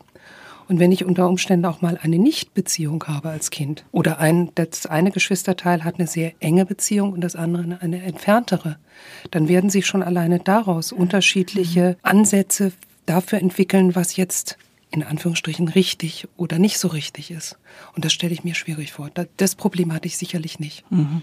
Und 0.72 0.80
wenn 0.80 0.94
ich 0.94 1.04
unter 1.04 1.28
Umständen 1.28 1.66
auch 1.66 1.82
mal 1.82 2.00
eine 2.02 2.18
Nichtbeziehung 2.18 3.04
habe 3.06 3.28
als 3.28 3.50
Kind 3.50 3.84
oder 3.92 4.20
ein, 4.20 4.52
das 4.56 4.86
eine 4.86 5.12
Geschwisterteil 5.12 5.84
hat 5.84 5.96
eine 6.00 6.08
sehr 6.08 6.32
enge 6.40 6.66
Beziehung 6.66 7.12
und 7.12 7.20
das 7.20 7.36
andere 7.36 7.80
eine 7.82 8.02
entferntere, 8.02 8.78
dann 9.32 9.50
werden 9.50 9.70
sich 9.70 9.86
schon 9.86 10.02
alleine 10.02 10.40
daraus 10.40 10.94
unterschiedliche 10.94 11.98
Ansätze 12.04 12.72
dafür 13.06 13.40
entwickeln, 13.40 13.96
was 13.96 14.16
jetzt 14.16 14.58
in 14.92 15.04
Anführungsstrichen 15.04 15.68
richtig 15.68 16.30
oder 16.38 16.58
nicht 16.58 16.78
so 16.78 16.88
richtig 16.88 17.32
ist. 17.32 17.58
Und 17.94 18.06
das 18.06 18.14
stelle 18.14 18.32
ich 18.32 18.46
mir 18.46 18.56
schwierig 18.56 18.94
vor. 18.94 19.10
Das 19.36 19.56
Problem 19.56 19.92
hatte 19.92 20.08
ich 20.08 20.16
sicherlich 20.16 20.62
nicht. 20.62 20.90
Mhm. 20.90 21.22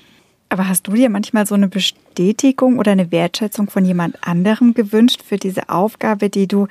Aber 0.51 0.69
hast 0.69 0.87
du 0.87 0.93
dir 0.93 1.11
manchmal 1.11 1.47
so 1.47 1.55
eine 1.55 1.69
Bestätigung 1.69 2.79
oder 2.79 2.93
eine 2.93 3.13
Wertschätzung 3.13 3.69
von 3.69 3.85
jemand 3.85 4.27
anderem 4.27 4.73
gewünscht 4.73 5.23
für 5.23 5.37
diese 5.37 5.69
Aufgabe, 5.69 6.31
die 6.31 6.47
du 6.47 6.69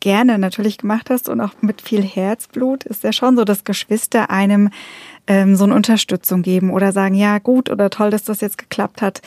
gerne 0.00 0.38
natürlich 0.38 0.78
gemacht 0.78 1.10
hast 1.10 1.28
und 1.28 1.40
auch 1.40 1.54
mit 1.60 1.80
viel 1.80 2.02
Herzblut, 2.02 2.84
ist 2.84 3.04
ja 3.04 3.12
schon 3.12 3.36
so, 3.36 3.44
dass 3.44 3.64
Geschwister 3.64 4.30
einem 4.30 4.70
ähm, 5.26 5.56
so 5.56 5.64
eine 5.64 5.74
Unterstützung 5.74 6.42
geben 6.42 6.70
oder 6.70 6.92
sagen, 6.92 7.14
ja 7.14 7.38
gut 7.38 7.70
oder 7.70 7.90
toll, 7.90 8.10
dass 8.10 8.24
das 8.24 8.40
jetzt 8.40 8.58
geklappt 8.58 9.02
hat. 9.02 9.22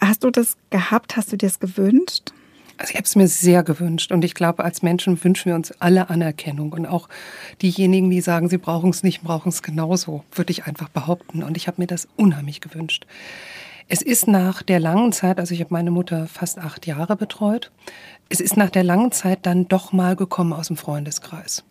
Hast 0.00 0.24
du 0.24 0.30
das 0.30 0.56
gehabt? 0.70 1.16
Hast 1.16 1.32
du 1.32 1.36
dir 1.36 1.46
das 1.46 1.58
gewünscht? 1.58 2.32
Also 2.78 2.90
ich 2.90 2.96
habe 2.96 3.06
es 3.06 3.16
mir 3.16 3.28
sehr 3.28 3.62
gewünscht 3.62 4.12
und 4.12 4.22
ich 4.24 4.34
glaube, 4.34 4.62
als 4.62 4.82
Menschen 4.82 5.22
wünschen 5.24 5.46
wir 5.46 5.54
uns 5.54 5.72
alle 5.80 6.10
Anerkennung 6.10 6.72
und 6.72 6.86
auch 6.86 7.08
diejenigen, 7.62 8.10
die 8.10 8.20
sagen, 8.20 8.50
sie 8.50 8.58
brauchen 8.58 8.90
es 8.90 9.02
nicht, 9.02 9.22
brauchen 9.22 9.48
es 9.48 9.62
genauso, 9.62 10.24
würde 10.32 10.50
ich 10.50 10.66
einfach 10.66 10.90
behaupten. 10.90 11.42
Und 11.42 11.56
ich 11.56 11.68
habe 11.68 11.80
mir 11.80 11.86
das 11.86 12.06
unheimlich 12.16 12.60
gewünscht. 12.60 13.06
Es 13.88 14.02
ist 14.02 14.26
nach 14.26 14.62
der 14.62 14.80
langen 14.80 15.12
Zeit, 15.12 15.38
also 15.38 15.54
ich 15.54 15.60
habe 15.60 15.72
meine 15.72 15.92
Mutter 15.92 16.26
fast 16.26 16.58
acht 16.58 16.86
Jahre 16.86 17.14
betreut, 17.14 17.70
es 18.28 18.40
ist 18.40 18.56
nach 18.56 18.70
der 18.70 18.82
langen 18.82 19.12
Zeit 19.12 19.46
dann 19.46 19.68
doch 19.68 19.92
mal 19.92 20.16
gekommen 20.16 20.52
aus 20.52 20.66
dem 20.66 20.76
Freundeskreis. 20.76 21.62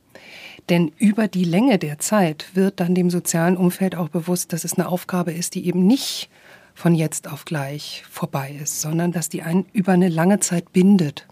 Denn 0.69 0.93
über 0.97 1.27
die 1.27 1.43
Länge 1.43 1.77
der 1.77 1.99
Zeit 1.99 2.45
wird 2.53 2.79
dann 2.79 2.95
dem 2.95 3.09
sozialen 3.09 3.57
Umfeld 3.57 3.97
auch 3.97 4.07
bewusst, 4.07 4.53
dass 4.53 4.63
es 4.63 4.75
eine 4.75 4.87
Aufgabe 4.87 5.33
ist, 5.33 5.55
die 5.55 5.67
eben 5.67 5.85
nicht 5.85 6.29
von 6.73 6.95
jetzt 6.95 7.29
auf 7.29 7.43
gleich 7.43 8.03
vorbei 8.09 8.57
ist, 8.61 8.79
sondern 8.79 9.11
dass 9.11 9.27
die 9.27 9.41
einen 9.41 9.65
über 9.73 9.91
eine 9.91 10.09
lange 10.09 10.39
Zeit 10.39 10.71
bindet. 10.71 11.27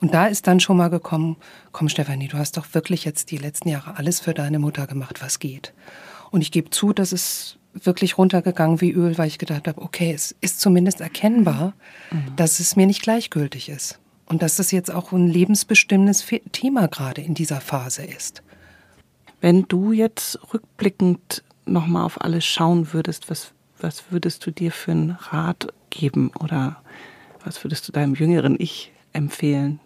Und 0.00 0.12
da 0.12 0.26
ist 0.26 0.48
dann 0.48 0.58
schon 0.58 0.76
mal 0.76 0.88
gekommen, 0.88 1.36
komm 1.70 1.88
Stefanie, 1.88 2.26
du 2.26 2.38
hast 2.38 2.56
doch 2.56 2.66
wirklich 2.74 3.04
jetzt 3.04 3.30
die 3.30 3.36
letzten 3.36 3.68
Jahre 3.68 3.96
alles 3.96 4.18
für 4.18 4.34
deine 4.34 4.58
Mutter 4.58 4.88
gemacht, 4.88 5.22
was 5.22 5.38
geht. 5.38 5.72
Und 6.32 6.40
ich 6.42 6.50
gebe 6.50 6.70
zu, 6.70 6.92
dass 6.92 7.12
es 7.12 7.59
wirklich 7.74 8.18
runtergegangen 8.18 8.80
wie 8.80 8.92
Öl, 8.92 9.16
weil 9.18 9.28
ich 9.28 9.38
gedacht 9.38 9.68
habe, 9.68 9.80
okay, 9.82 10.12
es 10.12 10.34
ist 10.40 10.60
zumindest 10.60 11.00
erkennbar, 11.00 11.74
mhm. 12.10 12.36
dass 12.36 12.60
es 12.60 12.76
mir 12.76 12.86
nicht 12.86 13.02
gleichgültig 13.02 13.68
ist. 13.68 13.98
Und 14.26 14.42
dass 14.42 14.56
das 14.56 14.70
jetzt 14.70 14.92
auch 14.92 15.12
ein 15.12 15.26
lebensbestimmendes 15.26 16.24
Thema 16.52 16.86
gerade 16.86 17.20
in 17.20 17.34
dieser 17.34 17.60
Phase 17.60 18.04
ist. 18.04 18.42
Wenn 19.40 19.64
du 19.66 19.92
jetzt 19.92 20.38
rückblickend 20.52 21.42
nochmal 21.66 22.04
auf 22.04 22.20
alles 22.20 22.44
schauen 22.44 22.92
würdest, 22.92 23.30
was, 23.30 23.52
was 23.80 24.04
würdest 24.10 24.46
du 24.46 24.50
dir 24.50 24.70
für 24.70 24.92
einen 24.92 25.10
Rat 25.10 25.72
geben 25.90 26.30
oder 26.38 26.80
was 27.44 27.62
würdest 27.64 27.88
du 27.88 27.92
deinem 27.92 28.14
jüngeren 28.14 28.56
Ich 28.58 28.92
empfehlen? 29.12 29.80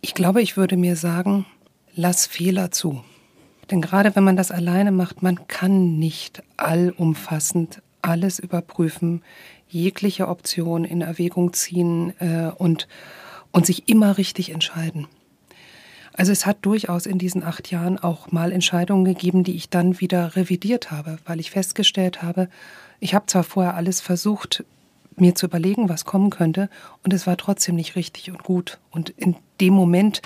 Ich 0.00 0.14
glaube, 0.14 0.42
ich 0.42 0.56
würde 0.56 0.76
mir 0.76 0.96
sagen, 0.96 1.46
lass 1.94 2.26
Fehler 2.26 2.70
zu. 2.70 3.04
Denn 3.72 3.80
gerade 3.80 4.14
wenn 4.14 4.22
man 4.22 4.36
das 4.36 4.50
alleine 4.50 4.92
macht, 4.92 5.22
man 5.22 5.48
kann 5.48 5.98
nicht 5.98 6.42
allumfassend 6.58 7.80
alles 8.02 8.38
überprüfen, 8.38 9.22
jegliche 9.66 10.28
Option 10.28 10.84
in 10.84 11.00
Erwägung 11.00 11.54
ziehen 11.54 12.12
äh, 12.20 12.50
und 12.56 12.86
und 13.50 13.64
sich 13.64 13.88
immer 13.88 14.18
richtig 14.18 14.50
entscheiden. 14.50 15.06
Also 16.12 16.32
es 16.32 16.44
hat 16.44 16.58
durchaus 16.62 17.06
in 17.06 17.16
diesen 17.18 17.42
acht 17.42 17.70
Jahren 17.70 17.98
auch 17.98 18.30
mal 18.30 18.52
Entscheidungen 18.52 19.06
gegeben, 19.06 19.42
die 19.42 19.56
ich 19.56 19.70
dann 19.70 20.00
wieder 20.00 20.36
revidiert 20.36 20.90
habe, 20.90 21.18
weil 21.24 21.40
ich 21.40 21.50
festgestellt 21.50 22.22
habe, 22.22 22.48
ich 23.00 23.14
habe 23.14 23.24
zwar 23.24 23.42
vorher 23.42 23.74
alles 23.74 24.02
versucht, 24.02 24.64
mir 25.16 25.34
zu 25.34 25.46
überlegen, 25.46 25.88
was 25.88 26.04
kommen 26.04 26.28
könnte, 26.28 26.68
und 27.04 27.14
es 27.14 27.26
war 27.26 27.38
trotzdem 27.38 27.76
nicht 27.76 27.96
richtig 27.96 28.30
und 28.30 28.42
gut. 28.42 28.78
Und 28.90 29.10
in 29.10 29.36
dem 29.60 29.72
Moment 29.72 30.20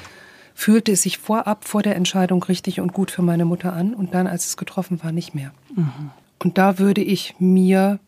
fühlte 0.56 0.92
es 0.92 1.02
sich 1.02 1.18
vorab 1.18 1.68
vor 1.68 1.82
der 1.82 1.96
Entscheidung 1.96 2.42
richtig 2.42 2.80
und 2.80 2.94
gut 2.94 3.10
für 3.10 3.20
meine 3.20 3.44
Mutter 3.44 3.74
an 3.74 3.92
und 3.92 4.14
dann, 4.14 4.26
als 4.26 4.46
es 4.46 4.56
getroffen 4.56 5.02
war, 5.04 5.12
nicht 5.12 5.34
mehr. 5.34 5.52
Mhm. 5.76 6.10
Und 6.42 6.56
da 6.56 6.78
würde 6.78 7.02
ich 7.02 7.34
mir 7.38 8.00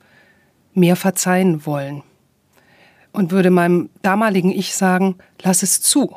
mehr 0.72 0.96
verzeihen 0.96 1.66
wollen 1.66 2.02
und 3.12 3.32
würde 3.32 3.50
meinem 3.50 3.90
damaligen 4.00 4.50
Ich 4.50 4.74
sagen, 4.74 5.16
lass 5.42 5.62
es 5.62 5.82
zu. 5.82 6.16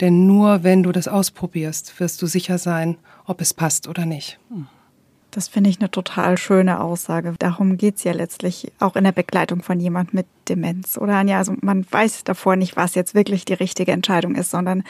Denn 0.00 0.26
nur 0.26 0.64
wenn 0.64 0.82
du 0.82 0.90
das 0.90 1.06
ausprobierst, 1.06 2.00
wirst 2.00 2.22
du 2.22 2.26
sicher 2.26 2.56
sein, 2.56 2.96
ob 3.26 3.42
es 3.42 3.52
passt 3.52 3.88
oder 3.88 4.06
nicht. 4.06 4.40
Das 5.30 5.48
finde 5.48 5.68
ich 5.68 5.80
eine 5.80 5.90
total 5.90 6.38
schöne 6.38 6.80
Aussage. 6.80 7.34
Darum 7.38 7.76
geht 7.76 7.96
es 7.96 8.04
ja 8.04 8.12
letztlich 8.12 8.72
auch 8.80 8.96
in 8.96 9.04
der 9.04 9.12
Begleitung 9.12 9.62
von 9.62 9.78
jemand 9.78 10.14
mit 10.14 10.26
Demenz, 10.48 10.96
oder 10.96 11.16
Anja? 11.16 11.36
Also 11.36 11.54
man 11.60 11.86
weiß 11.90 12.24
davor 12.24 12.56
nicht, 12.56 12.74
was 12.76 12.94
jetzt 12.94 13.14
wirklich 13.14 13.44
die 13.44 13.52
richtige 13.52 13.92
Entscheidung 13.92 14.34
ist, 14.34 14.50
sondern 14.50 14.82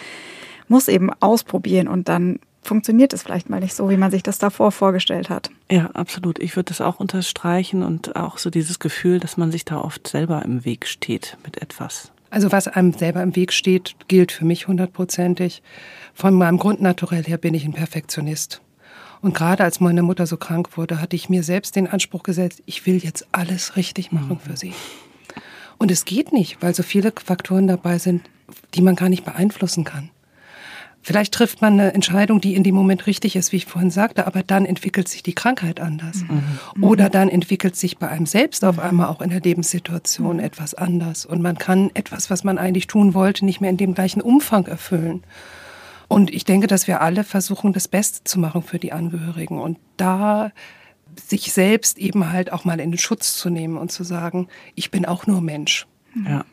muss 0.72 0.88
eben 0.88 1.10
ausprobieren 1.20 1.86
und 1.86 2.08
dann 2.08 2.40
funktioniert 2.62 3.12
es 3.12 3.22
vielleicht 3.22 3.50
mal 3.50 3.60
nicht 3.60 3.74
so, 3.74 3.90
wie 3.90 3.96
man 3.96 4.10
sich 4.10 4.22
das 4.22 4.38
davor 4.38 4.72
vorgestellt 4.72 5.28
hat. 5.28 5.50
Ja, 5.70 5.90
absolut. 5.92 6.38
Ich 6.38 6.56
würde 6.56 6.70
das 6.70 6.80
auch 6.80 6.98
unterstreichen 6.98 7.82
und 7.82 8.16
auch 8.16 8.38
so 8.38 8.48
dieses 8.50 8.78
Gefühl, 8.78 9.20
dass 9.20 9.36
man 9.36 9.52
sich 9.52 9.64
da 9.64 9.80
oft 9.80 10.08
selber 10.08 10.42
im 10.42 10.64
Weg 10.64 10.86
steht 10.86 11.36
mit 11.44 11.60
etwas. 11.60 12.10
Also 12.30 12.50
was 12.50 12.68
einem 12.68 12.94
selber 12.94 13.22
im 13.22 13.36
Weg 13.36 13.52
steht, 13.52 13.96
gilt 14.08 14.32
für 14.32 14.46
mich 14.46 14.66
hundertprozentig. 14.66 15.62
Von 16.14 16.34
meinem 16.34 16.56
Grundnaturell 16.56 17.24
her 17.24 17.36
bin 17.36 17.52
ich 17.52 17.66
ein 17.66 17.74
Perfektionist. 17.74 18.62
Und 19.20 19.34
gerade 19.34 19.64
als 19.64 19.78
meine 19.80 20.02
Mutter 20.02 20.26
so 20.26 20.38
krank 20.38 20.76
wurde, 20.78 21.02
hatte 21.02 21.16
ich 21.16 21.28
mir 21.28 21.42
selbst 21.42 21.76
den 21.76 21.86
Anspruch 21.86 22.22
gesetzt, 22.22 22.62
ich 22.64 22.86
will 22.86 22.96
jetzt 22.96 23.26
alles 23.32 23.76
richtig 23.76 24.10
machen 24.10 24.40
für 24.40 24.56
sie. 24.56 24.72
Und 25.78 25.90
es 25.90 26.06
geht 26.06 26.32
nicht, 26.32 26.62
weil 26.62 26.74
so 26.74 26.82
viele 26.82 27.12
Faktoren 27.22 27.68
dabei 27.68 27.98
sind, 27.98 28.22
die 28.74 28.82
man 28.82 28.96
gar 28.96 29.10
nicht 29.10 29.24
beeinflussen 29.24 29.84
kann. 29.84 30.10
Vielleicht 31.02 31.34
trifft 31.34 31.60
man 31.60 31.74
eine 31.74 31.94
Entscheidung, 31.94 32.40
die 32.40 32.54
in 32.54 32.62
dem 32.62 32.76
Moment 32.76 33.08
richtig 33.08 33.34
ist, 33.34 33.50
wie 33.50 33.56
ich 33.56 33.66
vorhin 33.66 33.90
sagte, 33.90 34.26
aber 34.26 34.44
dann 34.44 34.64
entwickelt 34.64 35.08
sich 35.08 35.24
die 35.24 35.34
Krankheit 35.34 35.80
anders. 35.80 36.24
Mhm. 36.28 36.84
Oder 36.84 37.10
dann 37.10 37.28
entwickelt 37.28 37.74
sich 37.74 37.98
bei 37.98 38.08
einem 38.08 38.26
selbst 38.26 38.64
auf 38.64 38.78
einmal 38.78 39.08
auch 39.08 39.20
in 39.20 39.30
der 39.30 39.40
Lebenssituation 39.40 40.36
mhm. 40.36 40.44
etwas 40.44 40.74
anders. 40.74 41.26
Und 41.26 41.42
man 41.42 41.58
kann 41.58 41.90
etwas, 41.94 42.30
was 42.30 42.44
man 42.44 42.56
eigentlich 42.56 42.86
tun 42.86 43.14
wollte, 43.14 43.44
nicht 43.44 43.60
mehr 43.60 43.70
in 43.70 43.76
dem 43.76 43.94
gleichen 43.94 44.22
Umfang 44.22 44.66
erfüllen. 44.66 45.24
Und 46.06 46.32
ich 46.32 46.44
denke, 46.44 46.68
dass 46.68 46.86
wir 46.86 47.00
alle 47.00 47.24
versuchen, 47.24 47.72
das 47.72 47.88
Beste 47.88 48.22
zu 48.22 48.38
machen 48.38 48.62
für 48.62 48.78
die 48.78 48.92
Angehörigen. 48.92 49.58
Und 49.58 49.78
da 49.96 50.52
sich 51.26 51.52
selbst 51.52 51.98
eben 51.98 52.30
halt 52.30 52.52
auch 52.52 52.64
mal 52.64 52.78
in 52.78 52.92
den 52.92 52.98
Schutz 52.98 53.34
zu 53.34 53.50
nehmen 53.50 53.76
und 53.76 53.90
zu 53.90 54.04
sagen, 54.04 54.48
ich 54.76 54.90
bin 54.90 55.04
auch 55.04 55.26
nur 55.26 55.40
Mensch. 55.40 55.86
Ja. 56.26 56.44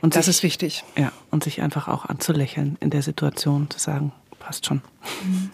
Und 0.00 0.16
das 0.16 0.26
sich, 0.26 0.36
ist 0.36 0.42
wichtig. 0.42 0.84
Ja, 0.96 1.12
und 1.30 1.44
sich 1.44 1.62
einfach 1.62 1.88
auch 1.88 2.04
anzulächeln 2.04 2.76
in 2.80 2.90
der 2.90 3.02
Situation, 3.02 3.70
zu 3.70 3.78
sagen, 3.78 4.12
passt 4.38 4.66
schon. 4.66 4.82
Mhm. 5.24 5.50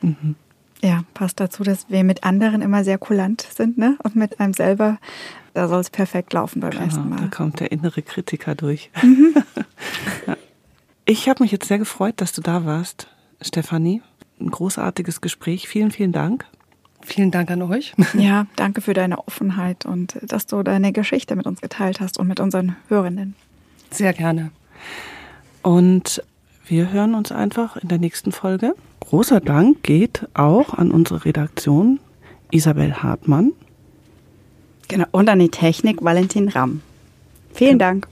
Mhm. 0.00 0.34
Ja, 0.82 1.04
passt 1.14 1.40
dazu, 1.40 1.62
dass 1.62 1.88
wir 1.88 2.04
mit 2.04 2.24
anderen 2.24 2.60
immer 2.62 2.84
sehr 2.84 2.98
kulant 2.98 3.46
sind, 3.50 3.78
ne? 3.78 3.96
Und 4.02 4.14
mit 4.14 4.40
einem 4.40 4.52
selber, 4.52 4.98
da 5.54 5.68
soll 5.68 5.80
es 5.80 5.90
perfekt 5.90 6.32
laufen 6.32 6.60
beim 6.60 6.70
genau, 6.70 6.84
ersten 6.84 7.08
Mal. 7.08 7.18
Da 7.18 7.28
kommt 7.28 7.60
der 7.60 7.72
innere 7.72 8.02
Kritiker 8.02 8.54
durch. 8.54 8.90
Mhm. 9.02 9.34
ja. 10.26 10.36
Ich 11.06 11.28
habe 11.28 11.42
mich 11.42 11.52
jetzt 11.52 11.68
sehr 11.68 11.78
gefreut, 11.78 12.14
dass 12.18 12.32
du 12.32 12.40
da 12.40 12.64
warst, 12.64 13.08
Stefanie. 13.40 14.02
Ein 14.38 14.50
großartiges 14.50 15.22
Gespräch. 15.22 15.66
Vielen, 15.66 15.90
vielen 15.90 16.12
Dank. 16.12 16.44
Vielen 17.00 17.30
Dank 17.30 17.50
an 17.50 17.62
euch. 17.62 17.94
Ja, 18.14 18.46
danke 18.56 18.80
für 18.80 18.92
deine 18.92 19.18
Offenheit 19.18 19.86
und 19.86 20.18
dass 20.22 20.46
du 20.46 20.62
deine 20.62 20.92
Geschichte 20.92 21.36
mit 21.36 21.46
uns 21.46 21.60
geteilt 21.60 22.00
hast 22.00 22.18
und 22.18 22.26
mit 22.26 22.40
unseren 22.40 22.76
Hörenden. 22.88 23.34
Sehr 23.90 24.12
gerne. 24.12 24.50
Und 25.62 26.22
wir 26.66 26.92
hören 26.92 27.14
uns 27.14 27.32
einfach 27.32 27.76
in 27.76 27.88
der 27.88 27.98
nächsten 27.98 28.32
Folge. 28.32 28.74
Großer 29.00 29.40
Dank 29.40 29.82
geht 29.82 30.26
auch 30.34 30.74
an 30.74 30.90
unsere 30.90 31.24
Redaktion 31.24 32.00
Isabel 32.50 33.02
Hartmann. 33.02 33.52
Genau, 34.88 35.06
und 35.10 35.28
an 35.28 35.38
die 35.38 35.48
Technik 35.48 36.02
Valentin 36.02 36.48
Ramm. 36.48 36.82
Vielen 37.52 37.78
ja. 37.78 37.86
Dank. 37.86 38.08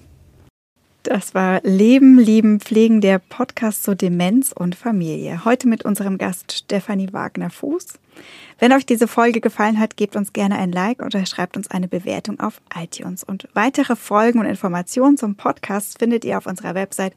Das 1.04 1.34
war 1.34 1.60
Leben, 1.64 2.18
Lieben, 2.18 2.60
Pflegen, 2.60 3.02
der 3.02 3.18
Podcast 3.18 3.84
zur 3.84 3.94
Demenz 3.94 4.52
und 4.52 4.74
Familie. 4.74 5.44
Heute 5.44 5.68
mit 5.68 5.84
unserem 5.84 6.16
Gast 6.16 6.52
Stefanie 6.52 7.12
Wagner-Fuß. 7.12 7.98
Wenn 8.58 8.72
euch 8.72 8.86
diese 8.86 9.06
Folge 9.06 9.42
gefallen 9.42 9.78
hat, 9.78 9.98
gebt 9.98 10.16
uns 10.16 10.32
gerne 10.32 10.56
ein 10.56 10.72
Like 10.72 11.02
oder 11.02 11.26
schreibt 11.26 11.58
uns 11.58 11.70
eine 11.70 11.88
Bewertung 11.88 12.40
auf 12.40 12.62
iTunes. 12.74 13.22
Und 13.22 13.50
weitere 13.52 13.96
Folgen 13.96 14.38
und 14.38 14.46
Informationen 14.46 15.18
zum 15.18 15.34
Podcast 15.34 15.98
findet 15.98 16.24
ihr 16.24 16.38
auf 16.38 16.46
unserer 16.46 16.74
Website 16.74 17.12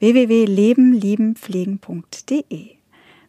www.lebenliebenpflegen.de. 0.00 2.68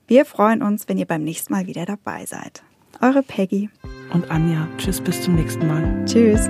Wir 0.08 0.26
freuen 0.26 0.62
uns, 0.62 0.90
wenn 0.90 0.98
ihr 0.98 1.06
beim 1.06 1.24
nächsten 1.24 1.54
Mal 1.54 1.68
wieder 1.68 1.86
dabei 1.86 2.26
seid. 2.26 2.64
Eure 3.00 3.24
Peggy 3.24 3.70
und 4.12 4.30
Anja. 4.30 4.68
Tschüss, 4.78 5.00
bis 5.00 5.22
zum 5.22 5.36
nächsten 5.36 5.68
Mal. 5.68 6.04
Tschüss. 6.06 6.50